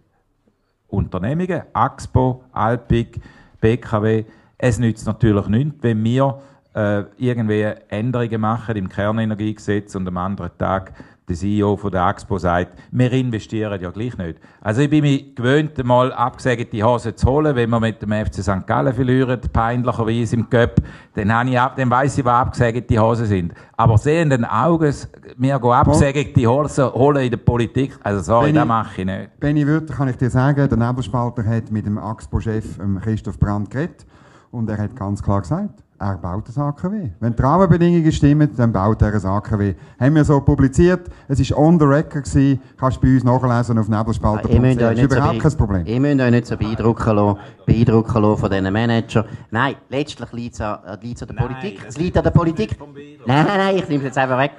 [0.87, 3.19] Unternehmungen, Axpo, Alpic,
[3.59, 4.25] BKW.
[4.57, 6.39] Es nützt natürlich nichts, wenn wir
[6.75, 10.93] äh, irgendwie Änderungen machen im Kernenergiegesetz und am anderen Tag
[11.27, 14.39] der CEO von der Axpo sagt, wir investieren ja gleich nicht.
[14.61, 18.43] Also ich bin mir gewöhnt, mal abgesägte Hose zu holen, wenn wir mit dem FC
[18.43, 18.67] St.
[18.67, 20.75] Gallen verlieren, peinlicherweise im Cup,
[21.15, 23.53] dann, habe ich ab, dann weiss ich, was abgesägte Hosen sind.
[23.75, 29.01] Aber sehenden Auges, mir gehen abgesägte Hosen holen in der Politik, also sorry, das mache
[29.01, 29.39] ich nicht.
[29.39, 34.05] Benny Wörter kann ich dir sagen, der Nebelspalter hat mit dem Axpo-Chef Christoph Brandt geredet
[34.51, 37.09] und er hat ganz klar gesagt, er baut ein AKW.
[37.19, 39.75] Wenn die Rahmenbedingungen stimmen, dann baut er ein AKW.
[39.99, 41.09] Haben wir so publiziert.
[41.27, 42.25] Es war on the record.
[42.25, 42.59] Gewesen.
[42.77, 44.77] Kannst du bei uns nachlesen auf nebelspalter.ch.
[44.77, 45.85] Das ist überhaupt so kein Problem.
[45.85, 49.25] Ihr müsst euch nicht so beeindrucken lassen, beeindrucken lassen von diesen Managern.
[49.51, 51.85] Nein, letztlich liegt es an, an der Politik.
[51.87, 52.77] Es liegt an der Politik.
[53.25, 54.51] Nein, nein, nein, ich nehme es jetzt einfach weg.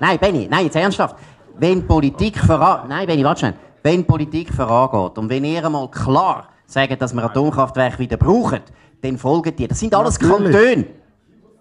[0.00, 1.16] nein, Benny, nein, jetzt ernsthaft.
[1.58, 2.88] Wenn Politik voran...
[2.88, 3.54] Nein, Benny, warte schnell.
[3.82, 8.60] Wenn Politik vorangeht und wenn ihr einmal klar sagt, dass wir Atomkraftwerke wieder brauchen,
[9.00, 9.68] dann folgen die.
[9.68, 10.86] Das sind alles Kantone.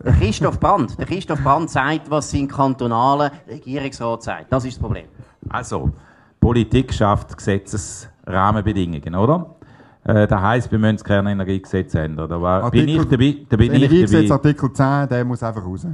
[0.03, 4.53] Der Christoph Brandt, der Christoph Brandt sagt, was sein kantonaler Regierungsrat sagt.
[4.53, 5.05] Das ist das Problem.
[5.49, 5.91] Also,
[6.39, 9.55] Politik schafft Gesetzesrahmenbedingungen, oder?
[10.03, 12.29] Äh, das heisst, wir müssen das Kernenergiegesetz ändern.
[12.29, 13.45] Da war, Artikel, bin ich dabei.
[13.49, 15.87] Da bin Energiegesetz Artikel 10, der muss einfach raus.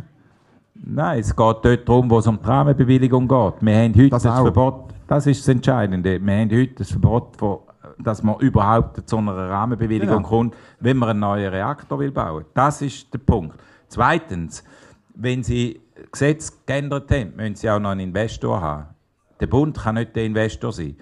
[0.76, 3.54] Nein, es geht dort darum, wo es um die Rahmenbewilligung geht.
[3.62, 7.38] Wir haben heute das, das Verbot, das ist das Entscheidende, wir haben heute das Verbot
[7.38, 7.60] von
[8.00, 10.28] dass man überhaupt zu einer Rahmenbewilligung genau.
[10.28, 12.46] kommt, wenn man einen neuen Reaktor will bauen.
[12.54, 13.58] Das ist der Punkt.
[13.88, 14.64] Zweitens,
[15.16, 15.80] wenn Sie
[16.12, 18.88] Gesetz geändert haben, müssen Sie auch noch einen Investor haben.
[19.40, 20.96] Der Bund kann nicht der Investor sein.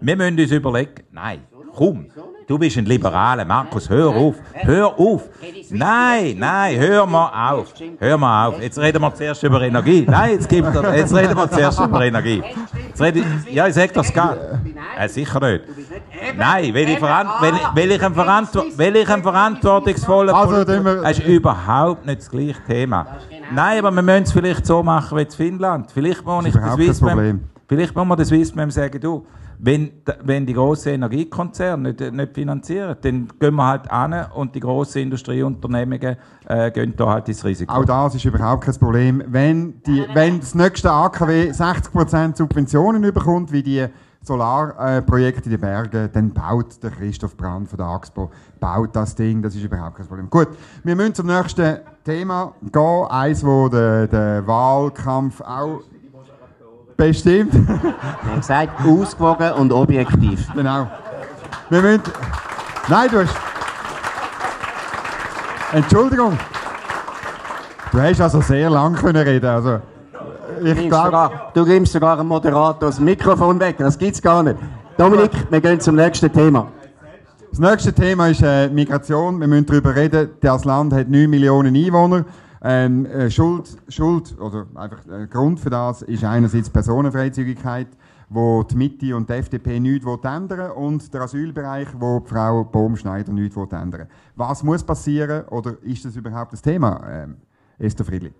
[0.00, 1.40] Wir müssen uns überlegen, nein,
[1.74, 2.06] komm,
[2.48, 5.28] Du bist ein Liberaler, Markus, hör auf, hör auf.
[5.68, 8.62] Nein, nein, hör mal auf, hör mal auf.
[8.62, 10.06] Jetzt reden wir zuerst über Energie.
[10.08, 12.42] Nein, jetzt, gibt er, jetzt reden wir zuerst über Energie.
[12.88, 14.34] Jetzt rede, ja, ich sag das gar
[14.98, 15.64] äh, Sicher nicht.
[16.36, 21.18] Nein, weil ich, Verant weil, weil ich, ein, Verantwo weil ich ein verantwortungsvoller also, Das
[21.18, 23.06] ist überhaupt nicht das gleiche Thema.
[23.52, 25.90] Nein, aber wir müssen es vielleicht so machen wie in Finnland.
[25.92, 29.26] Vielleicht muss ich das Swissmem, vielleicht muss man das Swissmem sagen, du,
[29.58, 29.90] wenn,
[30.22, 35.02] wenn die grossen Energiekonzerne nicht, nicht finanzieren, dann gehen wir halt an und die grossen
[35.02, 37.74] Industrieunternehmen äh, gehen da halt ins Risiko.
[37.74, 39.22] Auch das ist überhaupt kein Problem.
[39.26, 43.86] Wenn, die, wenn das nächste AKW 60% Subventionen bekommt, wie die
[44.22, 49.42] Solarprojekte in den Bergen, dann baut der Christoph Brand von der AXPO baut das Ding,
[49.42, 50.28] das ist überhaupt kein Problem.
[50.28, 50.48] Gut,
[50.84, 55.80] wir müssen zum nächsten Thema gehen, eins, wo der, der Wahlkampf auch
[56.98, 57.54] Bestimmt.
[57.54, 57.94] Wir
[58.28, 60.52] haben gesagt, ausgewogen und objektiv.
[60.52, 60.88] Genau.
[61.70, 62.02] Wir müssen.
[62.88, 63.36] Nein, du hast.
[65.72, 66.36] Entschuldigung.
[67.92, 69.46] Du hast also sehr lang können reden.
[69.46, 69.80] Also,
[70.64, 71.30] ich glaube.
[71.54, 73.76] Du gibst sogar einem Moderator das Mikrofon weg.
[73.78, 74.56] Das gibt's gar nicht.
[74.96, 76.68] Dominik, wir gehen zum nächsten Thema.
[77.50, 79.40] Das nächste Thema ist äh, Migration.
[79.40, 80.30] Wir müssen darüber reden.
[80.40, 82.24] Das Land hat 9 Millionen Einwohner.
[82.60, 87.86] Ähm, äh, Schuld, Schuld, oder einfach äh, Grund für das ist einerseits Personenfreizügigkeit,
[88.28, 93.32] wo die Mitte und die FDP nichts ändern und der Asylbereich, wo die Frau Baumschneider
[93.32, 97.36] nichts ändern Was muss passieren oder ist das überhaupt das Thema, ähm,
[97.78, 98.32] Esther Friedli?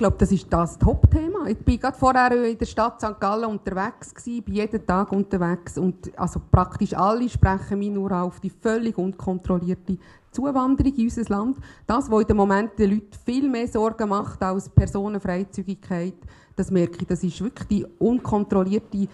[0.00, 1.46] Ich glaube, das ist das Top-Thema.
[1.46, 3.20] Ich war gerade vorher in der Stadt St.
[3.20, 8.40] Gallen unterwegs, gewesen, bin jeden Tag unterwegs und also praktisch alle sprechen mich nur auf
[8.40, 9.98] die völlig unkontrollierte
[10.30, 11.58] Zuwanderung in unser Land.
[11.86, 16.14] Das, was in dem Moment den Leuten viel mehr Sorgen macht als Personenfreizügigkeit,
[16.56, 19.06] das merke ich, das ist wirklich die unkontrollierte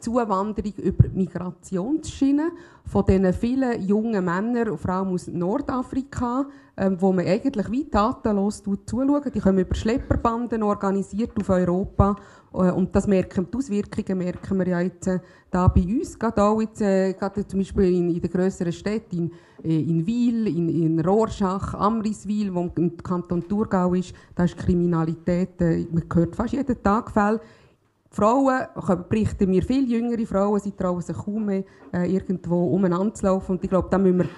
[0.00, 2.52] Zuwanderung über die Migrationsschiene
[2.84, 8.62] von diesen vielen jungen Männern, vor allem aus Nordafrika, ähm, wo man eigentlich wie tatenlos
[8.62, 9.22] zuschauen.
[9.34, 12.16] Die kommen über Schlepperbanden organisiert auf Europa
[12.52, 16.42] äh, und das merken, die Auswirkungen merken wir ja jetzt äh, da bei uns, gerade
[16.42, 19.30] auch jetzt, äh, gerade zum Beispiel in, in den grösseren Städten,
[19.62, 24.56] in, äh, in Wil, in, in Rorschach, Amriswil, wo im Kanton Thurgau ist, da ist
[24.56, 27.40] Kriminalität, äh, man hört fast jeden Tag Fälle.
[28.16, 28.66] Frauen
[29.10, 33.52] berichten mir viel jüngere Frauen, sie trauen sich kaum mehr, äh, irgendwo umeinander zu laufen.
[33.52, 34.28] Und ich glaube, da müssen wir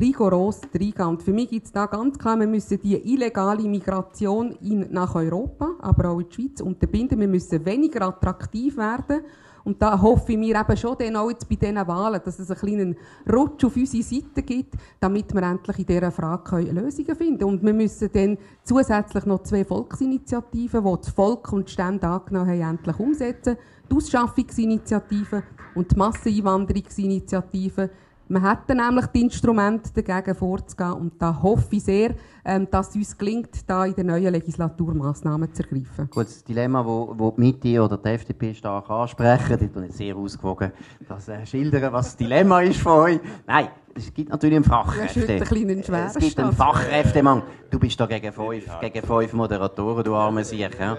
[0.00, 1.06] rigoros reingehen.
[1.06, 5.14] Und für mich gibt es da ganz klar, wir müssen die illegale Migration in, nach
[5.14, 7.20] Europa, aber auch in die Schweiz unterbinden.
[7.20, 9.20] Wir müssen weniger attraktiv werden.
[9.64, 12.50] Und da hoffe ich mir eben schon dann auch jetzt bei diesen Wahlen, dass es
[12.50, 12.96] einen kleinen
[13.30, 17.44] Rutsch auf unsere Seite gibt, damit wir endlich in dieser Frage Lösungen finden können.
[17.44, 22.50] Und wir müssen dann zusätzlich noch zwei Volksinitiativen, die das Volk und die Stände angenommen
[22.50, 23.56] haben, endlich umsetzen.
[23.90, 25.42] Die Ausschaffungsinitiative
[25.74, 27.90] und die Masseneinwanderungsinitiative
[28.32, 32.14] wir hätten nämlich die Instrumente dagegen vorzugehen und da hoffe ich sehr,
[32.44, 36.08] ähm, dass es uns gelingt, da in der neuen Legislatur Massnahmen zu ergreifen.
[36.10, 40.16] Gut, das Dilemma, wo, wo die Mitte oder die FDP stark ansprechen, das ist sehr
[40.16, 40.72] ausgewogen,
[41.06, 43.20] das äh, schildern, was das Dilemma ist von euch.
[43.46, 45.32] Nein, es gibt natürlich einen Fachkräfte.
[45.34, 47.42] Ein es gibt einen Fachkräftemann.
[47.70, 50.78] Du bist da gegen fünf, gegen fünf Moderatoren, du arme Sieg.
[50.80, 50.96] Ja?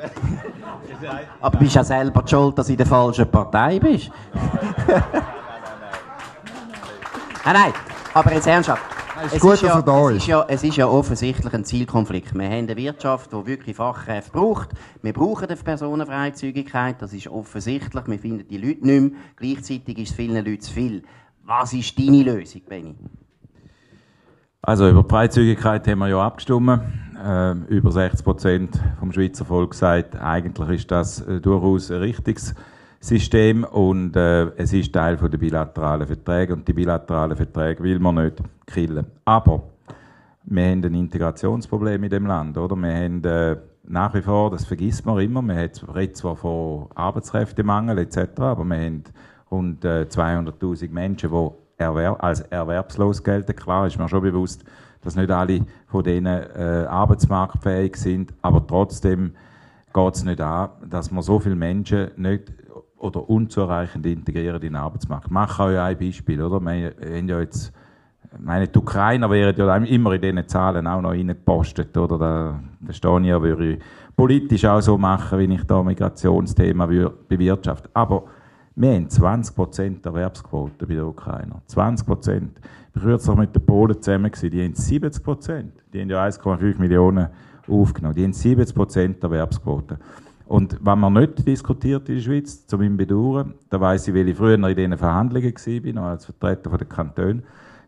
[1.41, 4.11] Aber du bist ja selber schuld, dass du in der falschen Partei bist.
[7.45, 7.73] Nein, nein,
[8.13, 8.81] aber jetzt ernsthaft.
[9.25, 10.17] Es ist gut, ist ja, da ist.
[10.17, 12.33] ist ja, es ist ja offensichtlich ein Zielkonflikt.
[12.33, 14.69] Wir haben eine Wirtschaft, die wirklich Fachkräfte braucht.
[15.01, 18.07] Wir brauchen eine Personenfreizügigkeit, das ist offensichtlich.
[18.07, 19.11] Wir finden die Leute nicht mehr.
[19.35, 21.03] Gleichzeitig ist es vielen Leuten zu viel.
[21.43, 22.95] Was ist deine Lösung, Benny?
[24.61, 26.81] Also über die Freizügigkeit haben wir ja abgestimmt.
[27.21, 32.55] Äh, über 60 Prozent vom Schweizer Volk sagt, eigentlich ist das äh, durchaus ein richtiges
[33.03, 38.15] System und äh, es ist Teil der bilateralen Verträge und die bilateralen Verträge will man
[38.15, 39.05] nicht killen.
[39.25, 39.63] Aber
[40.45, 42.77] wir haben ein Integrationsproblem in dem Land, oder?
[42.77, 47.97] Wir haben äh, nach wie vor, das vergisst man immer, wir reden zwar von Arbeitskräftemangel
[47.97, 49.03] etc., aber wir haben
[49.51, 53.53] rund äh, 200'000 Menschen, die erwerb als erwerbslos gelten.
[53.53, 54.63] Klar ist mir schon bewusst,
[55.01, 59.33] dass nicht alle von denen äh, arbeitsmarktfähig sind, aber trotzdem
[59.93, 62.51] geht es nicht an, dass man so viele Menschen nicht
[63.03, 65.25] oder unzureichend integrieren in den Arbeitsmarkt.
[65.25, 66.61] Ich mache euch ein Beispiel, oder?
[66.61, 67.73] Wir haben ja jetzt,
[68.39, 72.17] meine, die Ukrainer wären ja immer in diesen Zahlen auch noch reingepostet, oder?
[72.17, 72.59] Da,
[73.01, 73.79] da ja, würde ich
[74.15, 77.89] politisch auch so machen, wie ich da Migrationsthema bewirtschafte.
[77.93, 78.23] Aber
[78.75, 81.61] wir haben 20% Erwerbsquote bei den Ukrainern.
[81.69, 82.47] 20%.
[82.95, 85.63] Ich war kürzlich mit den Polen zusammen, die haben 70%.
[85.91, 87.27] Die haben ja 1,5 Millionen
[87.67, 88.15] aufgenommen.
[88.15, 89.99] Die haben 70% Erwerbsquote.
[90.53, 94.27] Und wenn man nicht diskutiert in der Schweiz, zu meinem Bedauern, da weiss ich, weil
[94.27, 97.41] ich früher in diesen Verhandlungen war, als Vertreter der Kantone,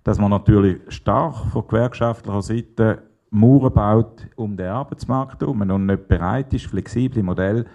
[0.03, 6.07] dass man natürlich stark von gewerkschaftlicher Seite Mauern baut um den Arbeitsmarkt herum und nicht
[6.07, 7.65] bereit ist, flexible Modelle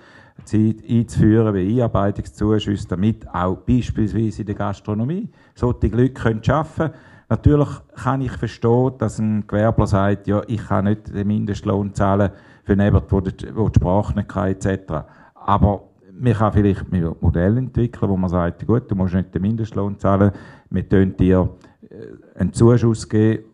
[0.53, 6.93] einzuführen, wie Einarbeitungszuschüsse, damit auch beispielsweise in der Gastronomie solche Leute arbeiten können.
[7.29, 12.33] Natürlich kann ich verstehen, dass ein Gewerbler sagt, ja, ich kann nicht den Mindestlohn zahlen,
[12.71, 14.93] für jemanden, der die, die Sprache nicht kann, etc.
[15.35, 19.43] Aber man kann vielleicht ein Modell entwickeln, wo man sagt, gut, du musst nicht den
[19.43, 20.31] Mindestlohn zahlen,
[20.71, 21.49] wir können dir
[21.83, 23.45] äh, einen Zuschuss geben,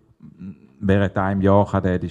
[0.81, 2.11] während einem Jahr kann der die,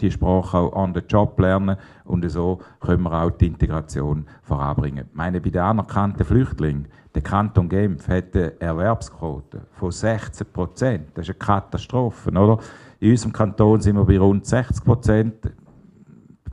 [0.00, 5.06] die Sprache auch on the job lernen und so können wir auch die Integration voranbringen.
[5.08, 11.08] Ich meine, bei den anerkannten Flüchtlingen, der Kanton Genf hat eine Erwerbsquote von 16 Prozent.
[11.14, 12.58] Das ist eine Katastrophe, oder?
[13.00, 15.34] In unserem Kanton sind wir bei rund 60 Prozent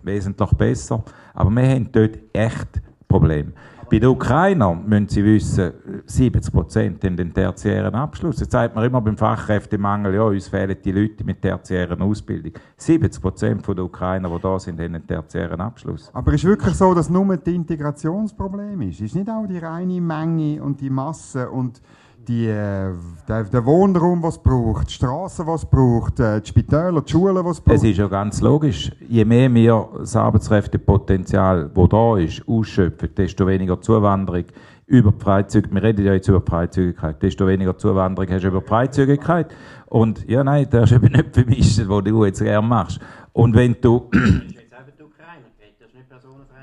[0.03, 1.03] wesentlich besser.
[1.33, 3.53] Aber wir haben dort echt Probleme.
[3.91, 5.73] Bei den Ukrainern müssen Sie wissen,
[6.05, 8.39] 70 Prozent haben den tertiären Abschluss.
[8.39, 12.53] Jetzt sagt man immer beim Fachkräftemangel, ja, uns fehlen die Leute mit tertiären Ausbildung.
[12.77, 16.09] 70 Prozent der Ukrainer, die da sind, haben einen tertiären Abschluss.
[16.13, 19.01] Aber ist wirklich so, dass nur das Integrationsproblem ist?
[19.01, 21.81] Ist nicht auch die reine Menge und die Masse und
[22.27, 22.91] die, äh,
[23.27, 27.11] der, der Wohnraum, was es braucht, die Straßen, was es braucht, äh, die Spitäler, die
[27.11, 27.77] Schulen, was es braucht.
[27.77, 28.91] Es ist ja ganz logisch.
[29.07, 34.45] Je mehr wir das Arbeitskräftepotenzial, das da ist, ausschöpfen, desto weniger Zuwanderung
[34.85, 35.73] über die Freizügigkeit.
[35.73, 37.21] Wir reden ja jetzt über die Freizügigkeit.
[37.21, 39.55] Desto weniger Zuwanderung hast du über die Freizügigkeit.
[39.87, 42.99] Und ja, nein, das ist eben nicht vermischen, was du jetzt gerne machst.
[43.33, 44.09] Und wenn du.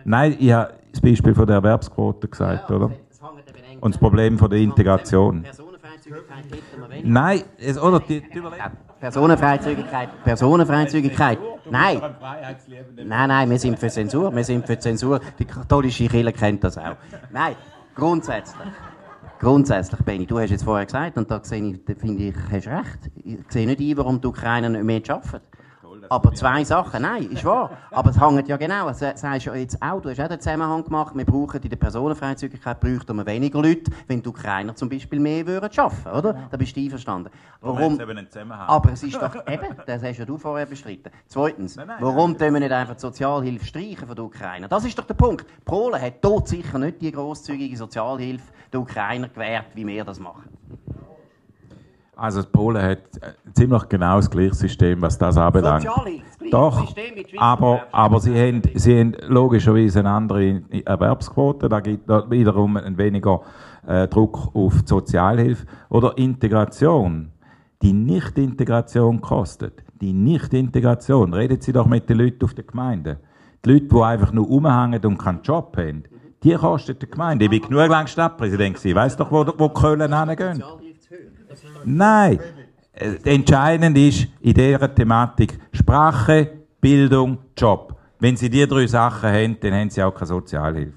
[0.04, 2.90] Nein, ich habe das Beispiel von der Erwerbsquote gesagt, oder?
[3.80, 5.44] Und das Problem von der Integration.
[7.02, 8.42] Nein, es, oder die, die
[9.00, 11.38] Personenfreizügigkeit, Personenfreizügigkeit.
[11.70, 12.00] Nein.
[12.96, 15.20] Nein, nein, wir sind für Zensur, wir sind für Zensur.
[15.38, 16.96] Die katholische Kirche kennt das auch.
[17.30, 17.54] Nein,
[17.98, 18.68] Grundsätzlich.
[19.40, 22.68] Grundsätzlich, Benny, du hast jetzt vorher gesagt, und da sehe ich, da finde ich, hast
[22.68, 23.10] recht.
[23.24, 25.40] Ich sehe nicht ein, warum du keiner nicht mehr arbeiten.
[26.10, 27.70] Aber zwei Sachen, nein, ist wahr.
[27.90, 30.84] Aber es hängt ja genau, das sagst du jetzt auch, du hast auch den Zusammenhang
[30.84, 35.20] gemacht, wir brauchen in der Personenfreizügigkeit bräuchten wir weniger Leute, wenn du keiner zum Beispiel
[35.20, 36.34] mehr würden schaffen, oder?
[36.34, 36.48] Ja.
[36.50, 37.30] Da bist du einverstanden.
[37.60, 37.98] Warum?
[38.48, 41.10] Aber es ist doch, eben, das hast ja du vorher bestritten.
[41.26, 44.68] Zweitens, nein, nein, warum tun wir nicht einfach die Sozialhilfe streichen von der Ukraine?
[44.68, 45.46] Das ist doch der Punkt.
[45.64, 50.44] Polen hat dort sicher nicht die grosszügige Sozialhilfe der Ukrainer gewährt, wie wir das machen.
[52.18, 55.86] Also Polen hat äh, ziemlich genau das gleiche System, was das anbelangt.
[56.50, 56.92] Doch,
[57.36, 62.98] aber, aber sie, haben, sie haben logischerweise eine andere Erwerbsquote, da gibt es wiederum einen
[62.98, 63.42] weniger
[63.86, 65.64] äh, Druck auf die Sozialhilfe.
[65.90, 67.30] Oder Integration.
[67.82, 69.84] Die Nicht-Integration kostet.
[70.00, 73.20] Die Nicht-Integration, reden Sie doch mit den Leuten auf der Gemeinde.
[73.64, 76.02] Die Leute, die einfach nur rumhängen und keinen Job haben,
[76.42, 77.44] die kostet die Gemeinde.
[77.44, 78.96] Ich war genug lang Stadtpräsident gewesen.
[78.96, 80.64] Weiss doch, wo, wo Köln hingehen.
[81.84, 82.38] Nein.
[82.92, 87.96] Äh, entscheidend ist in dieser Thematik Sprache, Bildung, Job.
[88.18, 90.92] Wenn Sie diese drei Sachen haben, dann haben Sie auch keine Sozialhilfe.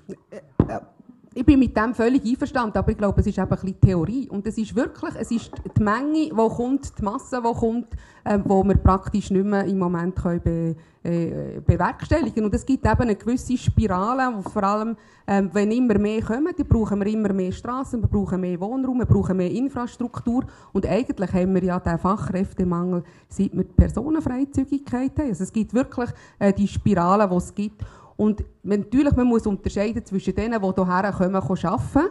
[1.33, 4.27] Ich bin mit dem völlig einverstanden, aber ich glaube, es ist eben ein bisschen Theorie.
[4.27, 7.87] Und es ist wirklich, es ist die Menge, die kommt, die Masse, die kommt,
[8.25, 12.85] äh, wo wir praktisch nicht mehr im Moment können be, äh, bewerkstelligen Und es gibt
[12.85, 17.07] eben eine gewisse Spirale, wo vor allem, äh, wenn immer mehr kommen, dann brauchen wir
[17.07, 20.43] immer mehr Straßen, wir brauchen mehr Wohnraum, wir brauchen mehr Infrastruktur.
[20.73, 25.29] Und eigentlich haben wir ja den Fachkräftemangel, seit wir die Personenfreizügigkeit haben.
[25.29, 27.85] Also es gibt wirklich äh, die Spirale, die es gibt.
[28.21, 32.09] Und natürlich, man muss unterscheiden zwischen denen, die hierher kommen, arbeiten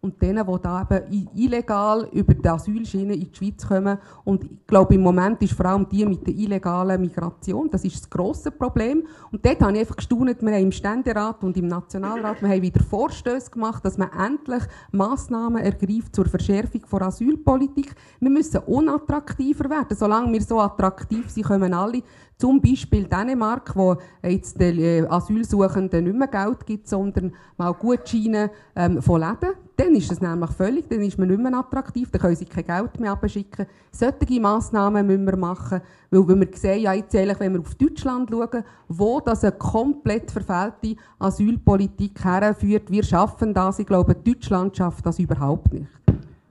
[0.00, 3.98] und denen, die da eben illegal über die Asylschiene in die Schweiz kommen.
[4.22, 7.96] Und ich glaube, im Moment ist vor allem die mit der illegalen Migration, das ist
[7.96, 9.04] das grosse Problem.
[9.32, 12.62] Und dort habe ich einfach gestaunt, wir haben im Ständerat und im Nationalrat, wir haben
[12.62, 17.96] wieder Vorstöße gemacht, dass man endlich Massnahmen ergreift zur Verschärfung der Asylpolitik.
[18.20, 19.96] Wir müssen unattraktiver werden.
[19.96, 22.04] Solange wir so attraktiv sind, kommen alle
[22.38, 28.50] zum Beispiel Dänemark, wo jetzt den äh, Asylsuchenden nicht mehr Geld gibt, sondern mal Gutscheine
[28.76, 29.54] ähm, von Läden.
[29.76, 32.64] Dann ist es nämlich völlig, dann ist man nicht mehr attraktiv, dann können sie kein
[32.64, 33.66] Geld mehr abschicken.
[33.90, 38.30] Solche Massnahmen müssen wir machen, weil wir sehen, ja jetzt ehrlich, wenn wir auf Deutschland
[38.30, 45.04] schauen, wo das eine komplett verfehlte Asylpolitik herführt, wir schaffen das, ich glaube, Deutschland schafft
[45.04, 45.88] das überhaupt nicht.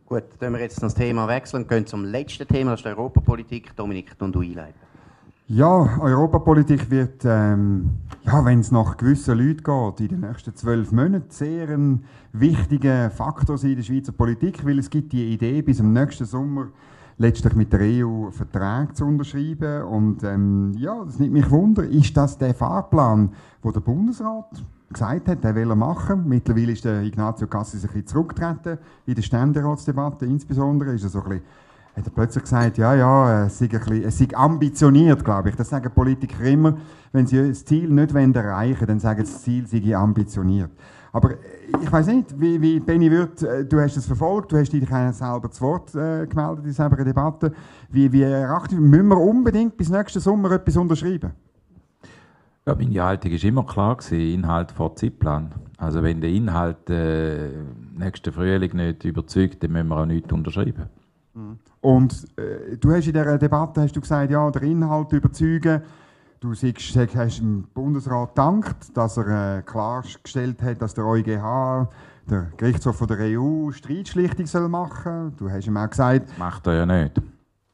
[0.06, 2.90] Gut, dann wir jetzt das Thema wechseln und gehen zum letzten Thema, das ist die
[2.90, 3.76] Europapolitik.
[3.76, 4.87] Dominik, du einleiten.
[5.50, 7.92] Ja, Europapolitik wird, ähm,
[8.26, 13.10] ja, wenn es nach gewissen Leuten geht, in den nächsten zwölf Monaten sehr ein wichtiger
[13.10, 16.68] Faktor sein in der Schweizer Politik, weil es gibt die Idee, bis zum nächsten Sommer
[17.18, 19.84] letztlich mit der EU Verträge zu unterschreiben.
[19.84, 23.32] Und ähm, ja, das nimmt mich wunder, ist das der Fahrplan,
[23.62, 26.28] wo der Bundesrat gesagt hat, der will er machen.
[26.28, 31.22] Mittlerweile ist der Ignazio Cassis ein bisschen zurückgetreten in der Ständeratsdebatte, insbesondere ist er so
[31.22, 31.46] ein bisschen
[31.98, 35.56] hat er plötzlich gesagt, ja, ja, es sei, bisschen, es sei ambitioniert, glaube ich.
[35.56, 36.78] Das sagen Politiker immer.
[37.12, 40.70] Wenn sie das Ziel nicht erreichen wollen, dann sagen sie, das Ziel sei ambitioniert.
[41.12, 41.32] Aber
[41.82, 44.88] ich weiß nicht, wie, wie Benny Wirth, äh, du hast es verfolgt, du hast dich
[44.88, 47.52] selber zu Wort äh, gemeldet in dieser Debatte.
[47.90, 51.32] Wie, wie erachtet, müssen wir unbedingt bis nächsten Sommer etwas unterschreiben?
[52.68, 55.52] Ja, meine Haltung war immer klar, gewesen, Inhalt vor Zeitplan.
[55.78, 57.50] Also wenn der Inhalt äh,
[57.98, 60.90] nächsten Frühling nicht überzeugt, dann müssen wir auch nichts unterschreiben.
[61.82, 65.82] Und äh, du hast in dieser Debatte hast du gesagt, ja, der Inhalt überzeugen.
[66.40, 71.90] Du sagst, hast dem Bundesrat gedankt, dass er äh, klargestellt hat, dass der EuGH,
[72.30, 76.30] der Gerichtshof der EU, Streitschlichtung soll machen Du hast ihm auch gesagt...
[76.30, 77.22] Das macht er ja nicht.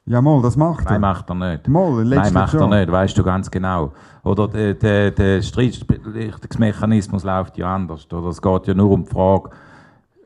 [0.06, 0.91] Ja, mal, das macht er.
[0.91, 1.67] Nein, macht er nicht.
[1.67, 3.93] Mal, Nein, macht er nicht, weißt du ganz genau.
[4.23, 8.08] Oder der, der, der Streitschlichtungsmechanismus läuft ja anders.
[8.12, 9.49] Oder es geht ja nur um die Frage,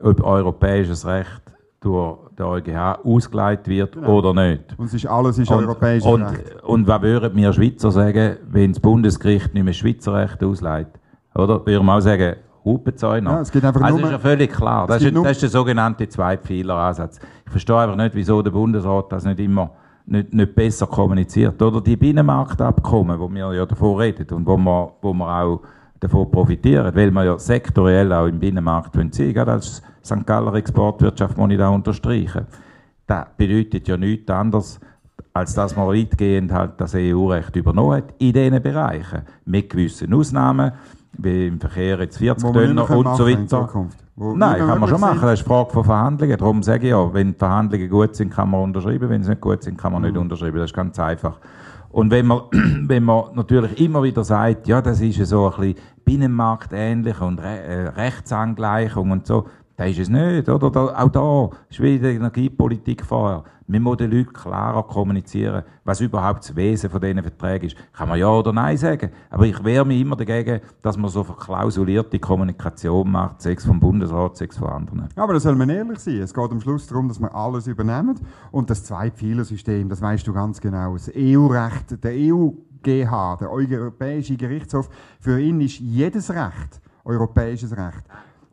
[0.00, 1.42] ob europäisches Recht
[1.80, 4.18] durch den EuGH ausgeleitet wird genau.
[4.18, 4.78] oder nicht.
[4.78, 6.62] Und ist alles ist europäisches und, Recht.
[6.62, 10.94] Und was würden wir Schweizer sagen, wenn das Bundesgericht nicht mehr Schweizer Recht ausleitet?
[11.34, 11.64] Oder?
[11.66, 13.30] Würden wir auch sagen, Hupenzäuner.
[13.30, 14.86] Ja, es geht einfach also nur, ist ja völlig klar.
[14.86, 17.18] Das ist, das ist, der sogenannte Zweipfeileransatz.
[17.46, 19.70] Ich verstehe einfach nicht, wieso der Bundesrat das nicht immer
[20.06, 21.60] nicht, nicht besser kommuniziert.
[21.62, 25.60] Oder die Binnenmarktabkommen, wo wir ja davor reden und wo wir, wo wir auch
[26.00, 29.34] davon profitieren, weil wir ja sektoriell auch im Binnenmarkt sind.
[29.34, 30.26] Gerade als St.
[30.26, 32.46] Galler Exportwirtschaft muss ich da unterstreichen.
[33.06, 34.80] Das bedeutet ja nichts anderes,
[35.32, 39.22] als dass man weitgehend halt das EU-Recht übernommen hat in diesen Bereichen.
[39.44, 40.72] Mit gewissen Ausnahmen,
[41.16, 43.86] wie im Verkehr jetzt 40 Döner und so weiter.
[44.16, 45.20] Nein, kann man schon machen.
[45.22, 46.36] Das ist eine Frage von Verhandlungen.
[46.36, 49.08] Darum sage ich ja, wenn die Verhandlungen gut sind, kann man unterschreiben.
[49.08, 50.08] Wenn sie nicht gut sind, kann man mhm.
[50.08, 50.58] nicht unterschreiben.
[50.58, 51.38] Das ist ganz einfach.
[51.90, 55.74] Und wenn man, wenn man natürlich immer wieder sagt, ja, das ist so ein bisschen
[56.04, 59.46] Binnenmarkt ähnlich und Re äh, Rechtsangleichung und so,
[59.78, 60.72] Das ist es nicht, oder?
[60.72, 63.44] Da, auch da ist wieder Energiepolitik vorher.
[63.68, 67.76] Wir müssen den Leuten klarer kommunizieren, was überhaupt das Wesen von diesen Verträgen ist.
[67.92, 69.10] Kann man ja oder nein sagen.
[69.30, 74.36] Aber ich wehre mich immer dagegen, dass man so verklausulierte Kommunikation macht, sechs vom Bundesrat,
[74.36, 75.10] sechs von anderen.
[75.14, 76.22] Aber da soll man ehrlich sein.
[76.22, 78.18] Es geht am Schluss darum, dass wir alles übernehmen.
[78.50, 80.94] Und das Zwei-Pfeiler-System, das weißt du ganz genau.
[80.94, 88.04] Das EU-Recht, der EU-GH, der Europäische Gerichtshof, für ihn ist jedes Recht europäisches Recht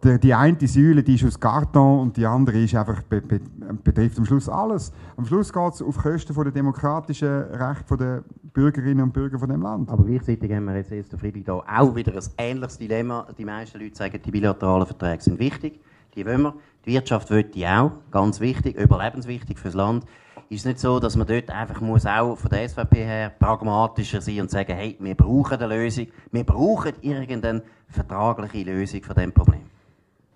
[0.06, 3.42] der, die eine Säule die ist aus Karton und die andere ist einfach, be, be,
[3.84, 4.94] betrifft am Schluss alles.
[5.18, 9.64] Am Schluss geht es auf Kosten der demokratischen Rechte der Bürgerinnen und Bürger von dem
[9.64, 9.90] Land.
[9.90, 13.28] Aber gleichzeitig haben wir jetzt, jetzt Friedrich, da auch wieder ein ähnliches Dilemma.
[13.38, 15.80] Die meisten Leute sagen, die bilateralen Verträge sind wichtig,
[16.16, 16.54] die wollen wir.
[16.86, 20.06] Die Wirtschaft will die auch, ganz wichtig, überlebenswichtig fürs Land.
[20.50, 24.22] Ist es nicht so, dass man dort einfach muss auch von der SVP her pragmatischer
[24.22, 29.32] sein und sagen, hey, wir brauchen eine Lösung, wir brauchen irgendeine vertragliche Lösung von dem
[29.32, 29.75] Problem?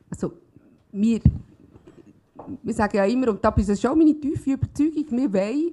[0.10, 0.34] Also
[0.92, 1.20] wir,
[2.64, 5.72] wir sagen ja immer, und das ist schon meine tiefe Überzeugung, wir wollen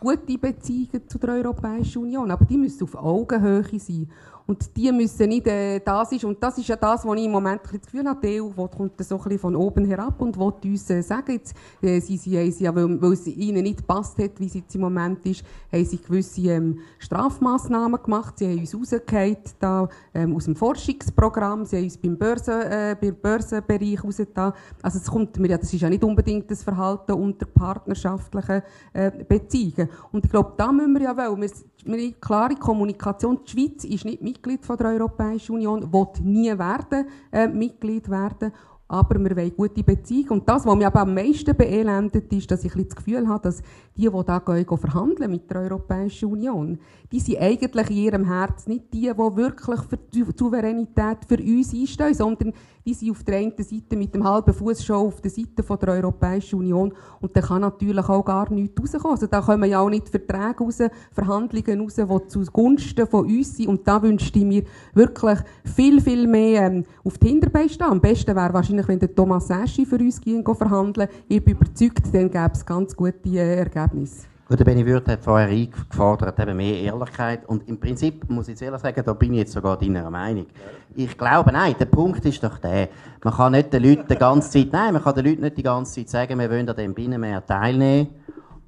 [0.00, 4.10] gute Beziehungen zu der Europäischen Union, aber die müssen auf Augenhöhe sein.
[4.46, 7.32] Und die müssen nicht äh, das ist und das ist ja das, was ich im
[7.32, 10.38] Moment das Gefühl habe, die EU wo kommt so ein bisschen von oben herab und
[10.38, 13.84] will uns äh, sagen, jetzt, äh, sie, sie, sie, ja, weil, weil es ihnen nicht
[13.88, 18.46] passt hat, wie es jetzt im Moment ist, haben sie gewisse ähm, Strafmaßnahmen gemacht, sie
[18.46, 23.16] haben uns rausgehauen, da, ähm, aus dem Forschungsprogramm, sie haben uns beim, Börsen, äh, beim
[23.16, 24.52] Börsenbereich rausgetan.
[24.80, 29.10] Also es kommt mir ja, das ist ja nicht unbedingt das Verhalten unter partnerschaftlichen äh,
[29.10, 29.88] Beziehungen.
[30.12, 31.50] Und ich glaube, da müssen wir ja wollen, wir,
[31.84, 37.06] wir klare Kommunikation, die Schweiz ist nicht Mitglied von der Europäischen Union, will nie werden,
[37.32, 38.52] äh, Mitglied werden.
[38.88, 40.40] Aber wir wollen gute Beziehungen.
[40.40, 43.60] Und das, was mich aber am meisten beelendet, ist, dass ich das Gefühl habe, dass
[43.96, 46.78] die, die gehen, verhandeln mit der Europäischen Union,
[47.10, 51.74] die sind eigentlich in ihrem Herz nicht die, die wirklich für die Souveränität für uns
[51.74, 52.52] einstehen, sondern
[52.86, 55.76] die sind auf der einen Seite mit dem halben Fuß schon auf der Seite von
[55.78, 59.12] der Europäischen Union und da kann natürlich auch gar nichts rauskommen.
[59.12, 60.78] Also da kommen ja auch nicht Verträge raus,
[61.10, 64.62] Verhandlungen raus, die zugunsten von uns sind und da wünschte ich mir
[64.94, 67.88] wirklich viel, viel mehr ähm, auf die Hinterbeine stehen.
[67.88, 72.14] Am besten wäre wahrscheinlich, wenn der Thomas Eschi für uns gehen verhandeln Ich bin überzeugt,
[72.14, 74.35] dann gäbe es ganz gute äh, Ergebnisse.
[74.48, 77.44] Gut, der Benny Würth hat vorher eingefordert, eben mehr Ehrlichkeit.
[77.48, 80.46] Und im Prinzip muss ich jetzt ehrlich sagen, da bin ich jetzt sogar deiner Meinung.
[80.94, 82.88] Ich glaube, nein, der Punkt ist doch der,
[83.24, 85.64] man kann nicht den Leuten die ganze Zeit, nein, man kann den Leuten nicht die
[85.64, 88.06] ganze Zeit sagen, wir wollen an dem Binnenmeer teilnehmen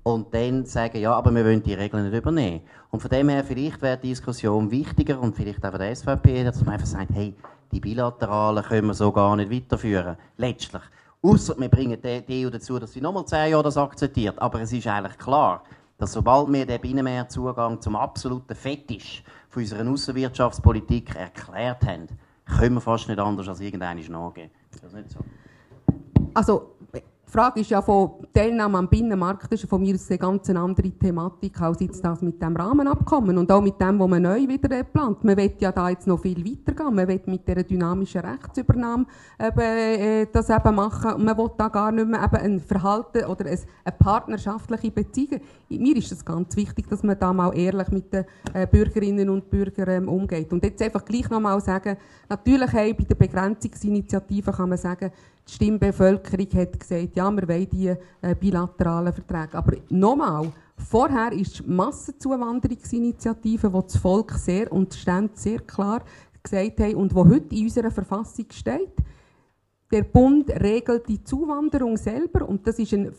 [0.03, 2.63] und dann sagen, ja, aber wir wollen die Regeln nicht übernehmen.
[2.91, 6.43] Und von dem her, vielleicht wäre die Diskussion wichtiger und vielleicht auch von der SVP,
[6.43, 7.37] dass man einfach sagt, hey,
[7.71, 10.17] die Bilateralen können wir so gar nicht weiterführen.
[10.39, 10.83] Letztlich.
[11.21, 14.39] Außer wir bringen die EU dazu, dass sie nochmal zehn Jahre das akzeptiert.
[14.39, 15.65] Aber es ist eigentlich klar,
[15.97, 22.07] dass sobald wir den Binnenmeerzugang zum absoluten Fetisch von unserer Außenwirtschaftspolitik erklärt haben,
[22.47, 24.51] können wir fast nicht anders als irgendeine nachgeben.
[24.71, 25.19] Ist das nicht so?
[26.35, 26.77] Also,
[27.29, 30.49] die Frage ist ja von Teilnahme am Binnenmarkt, das ist von mir aus eine ganz
[30.49, 34.49] andere Thematik als jetzt das mit dem Rahmenabkommen und auch mit dem, was man neu
[34.49, 35.23] wieder plant.
[35.25, 36.95] Man will ja da jetzt noch viel weitergehen.
[36.95, 39.05] Man will mit dieser dynamischen Rechtsübernahme
[39.39, 43.25] eben, äh, das eben machen und man will da gar nicht mehr eben ein Verhalten
[43.27, 45.41] oder ein, eine partnerschaftliche Beziehung.
[45.69, 48.25] Mir ist es ganz wichtig, dass man da mal ehrlich mit den
[48.55, 50.51] äh, Bürgerinnen und Bürgern ähm, umgeht.
[50.51, 51.99] Und jetzt einfach gleich noch mal sagen,
[52.31, 55.13] natürlich hey, bei der Begrenzungsinitiative kann man sagen,
[55.49, 59.57] die Stimmbevölkerung hat gesagt, ja, wir wollen die äh, bilateralen Verträge.
[59.57, 66.03] Aber nochmal, vorher ist die Massenzuwanderungsinitiative, die das Volk sehr und Stände sehr klar
[66.43, 68.93] gesagt haben und die heute in unserer Verfassung steht.
[69.91, 73.11] Der Bund regelt die Zuwanderung selber und das ist ein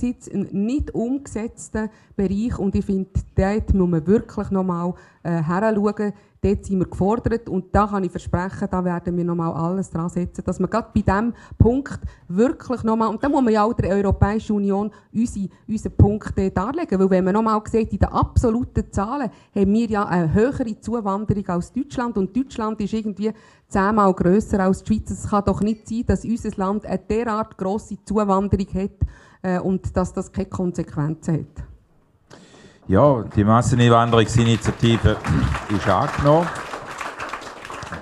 [0.00, 6.14] jetzt ein nicht umgesetzter Bereich und ich finde, dort muss man wirklich nochmal äh, heranschauen.
[6.44, 10.10] Dort sind wir gefordert und da kann ich versprechen, da werden wir nochmal alles dran
[10.10, 13.72] setzen, dass wir gerade bei diesem Punkt wirklich nochmal, und da muss man ja auch
[13.72, 18.92] der Europäischen Union unsere, unsere Punkte darlegen, weil wenn man nochmal sieht, in den absoluten
[18.92, 23.32] Zahlen haben wir ja eine höhere Zuwanderung als Deutschland und Deutschland ist irgendwie
[23.66, 25.12] zehnmal grösser als die Schweiz.
[25.12, 28.90] Es kann doch nicht sein, dass unser Land eine derart grosse Zuwanderung hat
[29.40, 31.73] äh, und dass das keine Konsequenzen hat.
[32.86, 35.16] Ja, die Masseneinwanderungsinitiative
[35.74, 36.46] ist angenommen.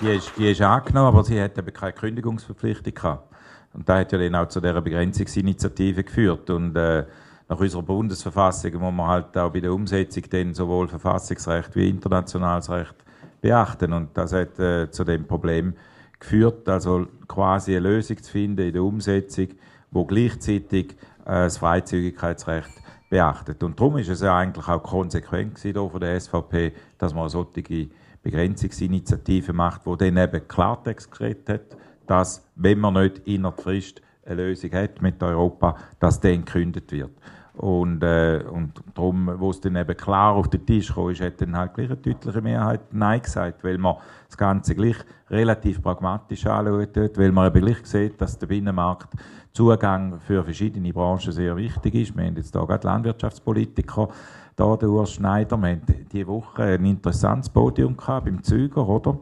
[0.01, 3.33] Die ist, die ist angenommen, aber sie hat eben keine Kündigungsverpflichtung gehabt.
[3.75, 6.51] Und das hat ja dann auch zu dieser Begrenzungsinitiative geführt.
[6.51, 7.05] Und äh,
[7.49, 12.97] nach unserer Bundesverfassung muss man halt auch bei der Umsetzung sowohl Verfassungsrecht wie internationales Recht
[13.41, 13.93] beachten.
[13.93, 15.75] Und das hat äh, zu dem Problem
[16.19, 19.47] geführt, also quasi eine Lösung zu finden in der Umsetzung,
[19.93, 22.83] wo gleichzeitig äh, das Freizügigkeitsrecht
[23.13, 23.63] beachtet.
[23.63, 27.91] Und darum ist es ja eigentlich auch konsequent hier von der SVP, dass man solche
[28.23, 34.37] Begrenzungsinitiative macht, wo dann eben Klartext geredet hat, dass, wenn man nicht innerhalb Frist eine
[34.37, 37.11] Lösung hat mit Europa, dass der gekündigt wird.
[37.53, 41.39] Und, äh, und darum, wo es dann eben klar auf den Tisch kam, ist, hat
[41.39, 43.97] dann halt gleich eine deutliche Mehrheit Nein gesagt, weil man
[44.27, 44.97] das Ganze gleich
[45.29, 49.13] relativ pragmatisch anschaut, weil man eben gleich sieht, dass der Binnenmarkt
[49.53, 52.17] Zugang für verschiedene Branchen sehr wichtig ist.
[52.17, 54.09] Wir haben jetzt hier gerade Landwirtschaftspolitiker,
[54.57, 59.19] da der Urs Schneider, wir haben diese Woche ein interessantes Podium beim Züger, oder?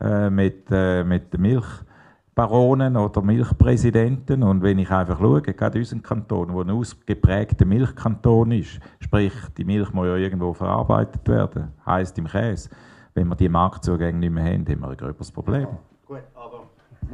[0.00, 1.66] Äh, mit, äh, mit Milch.
[2.34, 4.42] Baronen oder Milchpräsidenten.
[4.42, 9.64] Und wenn ich einfach schaue, gerade unseren Kanton, der ein ausgeprägter Milchkanton ist, sprich, die
[9.64, 12.70] Milch muss ja irgendwo verarbeitet werden, heisst im Käse.
[13.14, 15.68] Wenn wir die Marktzugänge nicht mehr haben, haben wir ein gröberes Problem.
[16.06, 16.53] Gut, aber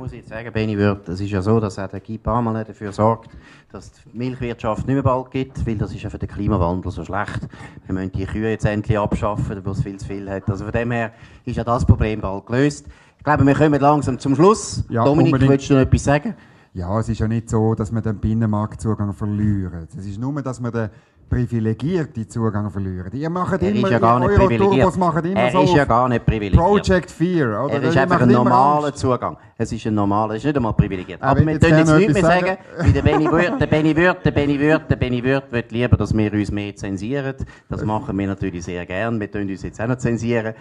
[0.01, 2.64] muss ich jetzt sagen, Benny Wirth, es ist ja so, dass auch der Guy Parmelin
[2.66, 3.30] dafür sorgt,
[3.70, 7.05] dass die Milchwirtschaft nicht mehr bald gibt, weil das ist ja für den Klimawandel so
[7.05, 7.46] schlecht.
[7.84, 10.48] Wir müssen die Kühe jetzt endlich abschaffen, wo es viel zu viel hat.
[10.48, 11.12] Also von dem her
[11.44, 12.86] ist ja das Problem bald gelöst.
[13.18, 14.84] Ich glaube, wir kommen langsam zum Schluss.
[14.88, 15.53] Ja, Dominik, unbedingt.
[15.53, 16.34] willst du noch etwas sagen?
[16.72, 19.86] Ja, es ist ja nicht so, dass wir den Binnenmarktzugang verlieren.
[19.94, 20.88] Es ist nur, dass wir den
[21.31, 23.11] privilegierten Zugang verlieren.
[23.12, 24.97] Ihr macht Er immer, ist ja gar nicht privilegiert.
[24.97, 26.61] Machen immer Er so ist ja gar nicht privilegiert.
[26.62, 27.64] Project Fear.
[27.64, 27.74] Oder?
[27.74, 28.93] Er ist einfach ein normaler.
[28.95, 29.37] Zugang.
[29.57, 31.22] Es ist ein normaler, es ist nicht einmal privilegiert.
[31.22, 33.66] Aber Aber wir können kann jetzt noch nichts mehr sagen, wie der Benny Würth, der
[33.66, 37.35] Benny Würth, der Benny Würth, der Benny Würth will lieber, dass wir uns mehr zensieren.
[37.68, 39.20] Das machen wir natürlich sehr gern.
[39.20, 40.55] Wir tun uns jetzt auch noch zensieren.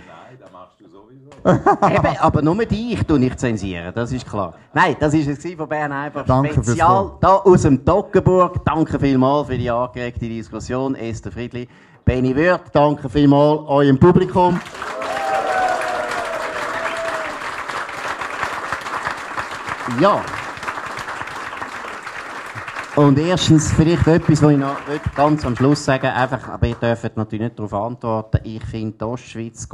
[1.96, 4.54] Eben, aber nur dich tue ich zensieren, das ist klar.
[4.74, 8.64] Nein, das war es von Bern einfach Danke Spezial da aus dem Toggenburg.
[8.66, 10.96] Danke vielmals für die angeregte Diskussion.
[10.96, 11.68] Esther Friedli,
[12.06, 14.60] Benny Würth, danke vielmals eurem Publikum.
[20.02, 20.22] Ja.
[22.96, 24.76] Und erstens vielleicht etwas, was ich noch
[25.16, 28.40] ganz am Schluss sagen einfach, aber ihr dürft natürlich nicht darauf antworten.
[28.44, 29.68] Ich finde, die Ostschweiz,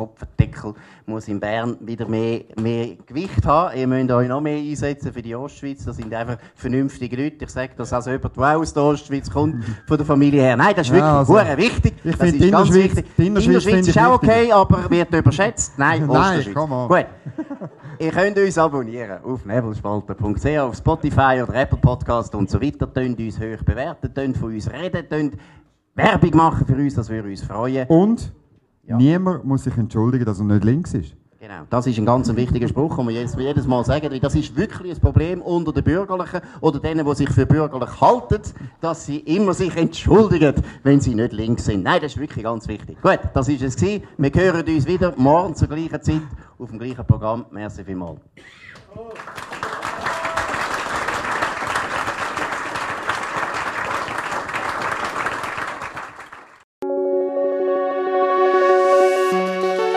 [0.66, 0.74] Kopfendeckel,
[1.06, 3.78] muss in Bern wieder mehr, mehr Gewicht haben.
[3.78, 5.86] Ihr müsst euch noch mehr einsetzen für die Ostschweiz.
[5.86, 7.46] Das sind einfach vernünftige Leute.
[7.46, 10.58] Ich sage das als jemand, der aus der Ostschweiz kommt, von der Familie her.
[10.58, 11.94] Nein, das ist Ja, wirklich also, hure wichtig.
[12.04, 13.06] ich das finde, die ist ganz wichtig.
[13.18, 15.78] die Innerschweiz ist auch okay, aber wird überschätzt.
[15.78, 16.88] Nein, Nein, Ostschweiz.
[16.88, 17.06] Gut.
[17.98, 22.92] Ihr könnt uns abonnieren auf nebelspalter.ch, auf Spotify oder Apple Podcast und so weiter.
[22.94, 25.36] Tönt uns hoch bewerten, tönt von uns reden, tönt
[25.96, 27.88] Werbung machen für uns, das würde uns freuen.
[27.88, 28.34] Und
[28.88, 31.16] niemand muss sich entschuldigen, dass er nicht links ist.
[31.46, 34.10] Genau, das ist ein ganz wichtiger Spruch, den wir jedes, jedes Mal sagen.
[34.10, 38.02] weil Das ist wirklich ein Problem unter den Bürgerlichen oder denen, die sich für bürgerlich
[38.02, 38.42] halten,
[38.82, 41.84] dass sie immer sich entschuldigen, wenn sie nicht links sind.
[41.84, 43.00] Nein, das ist wirklich ganz wichtig.
[43.00, 44.04] Gut, das ist es gewesen.
[44.18, 46.22] Wir hören uns wieder morgen zur gleichen Zeit
[46.58, 47.46] auf dem gleichen Programm.
[47.52, 48.22] Merci vielmals.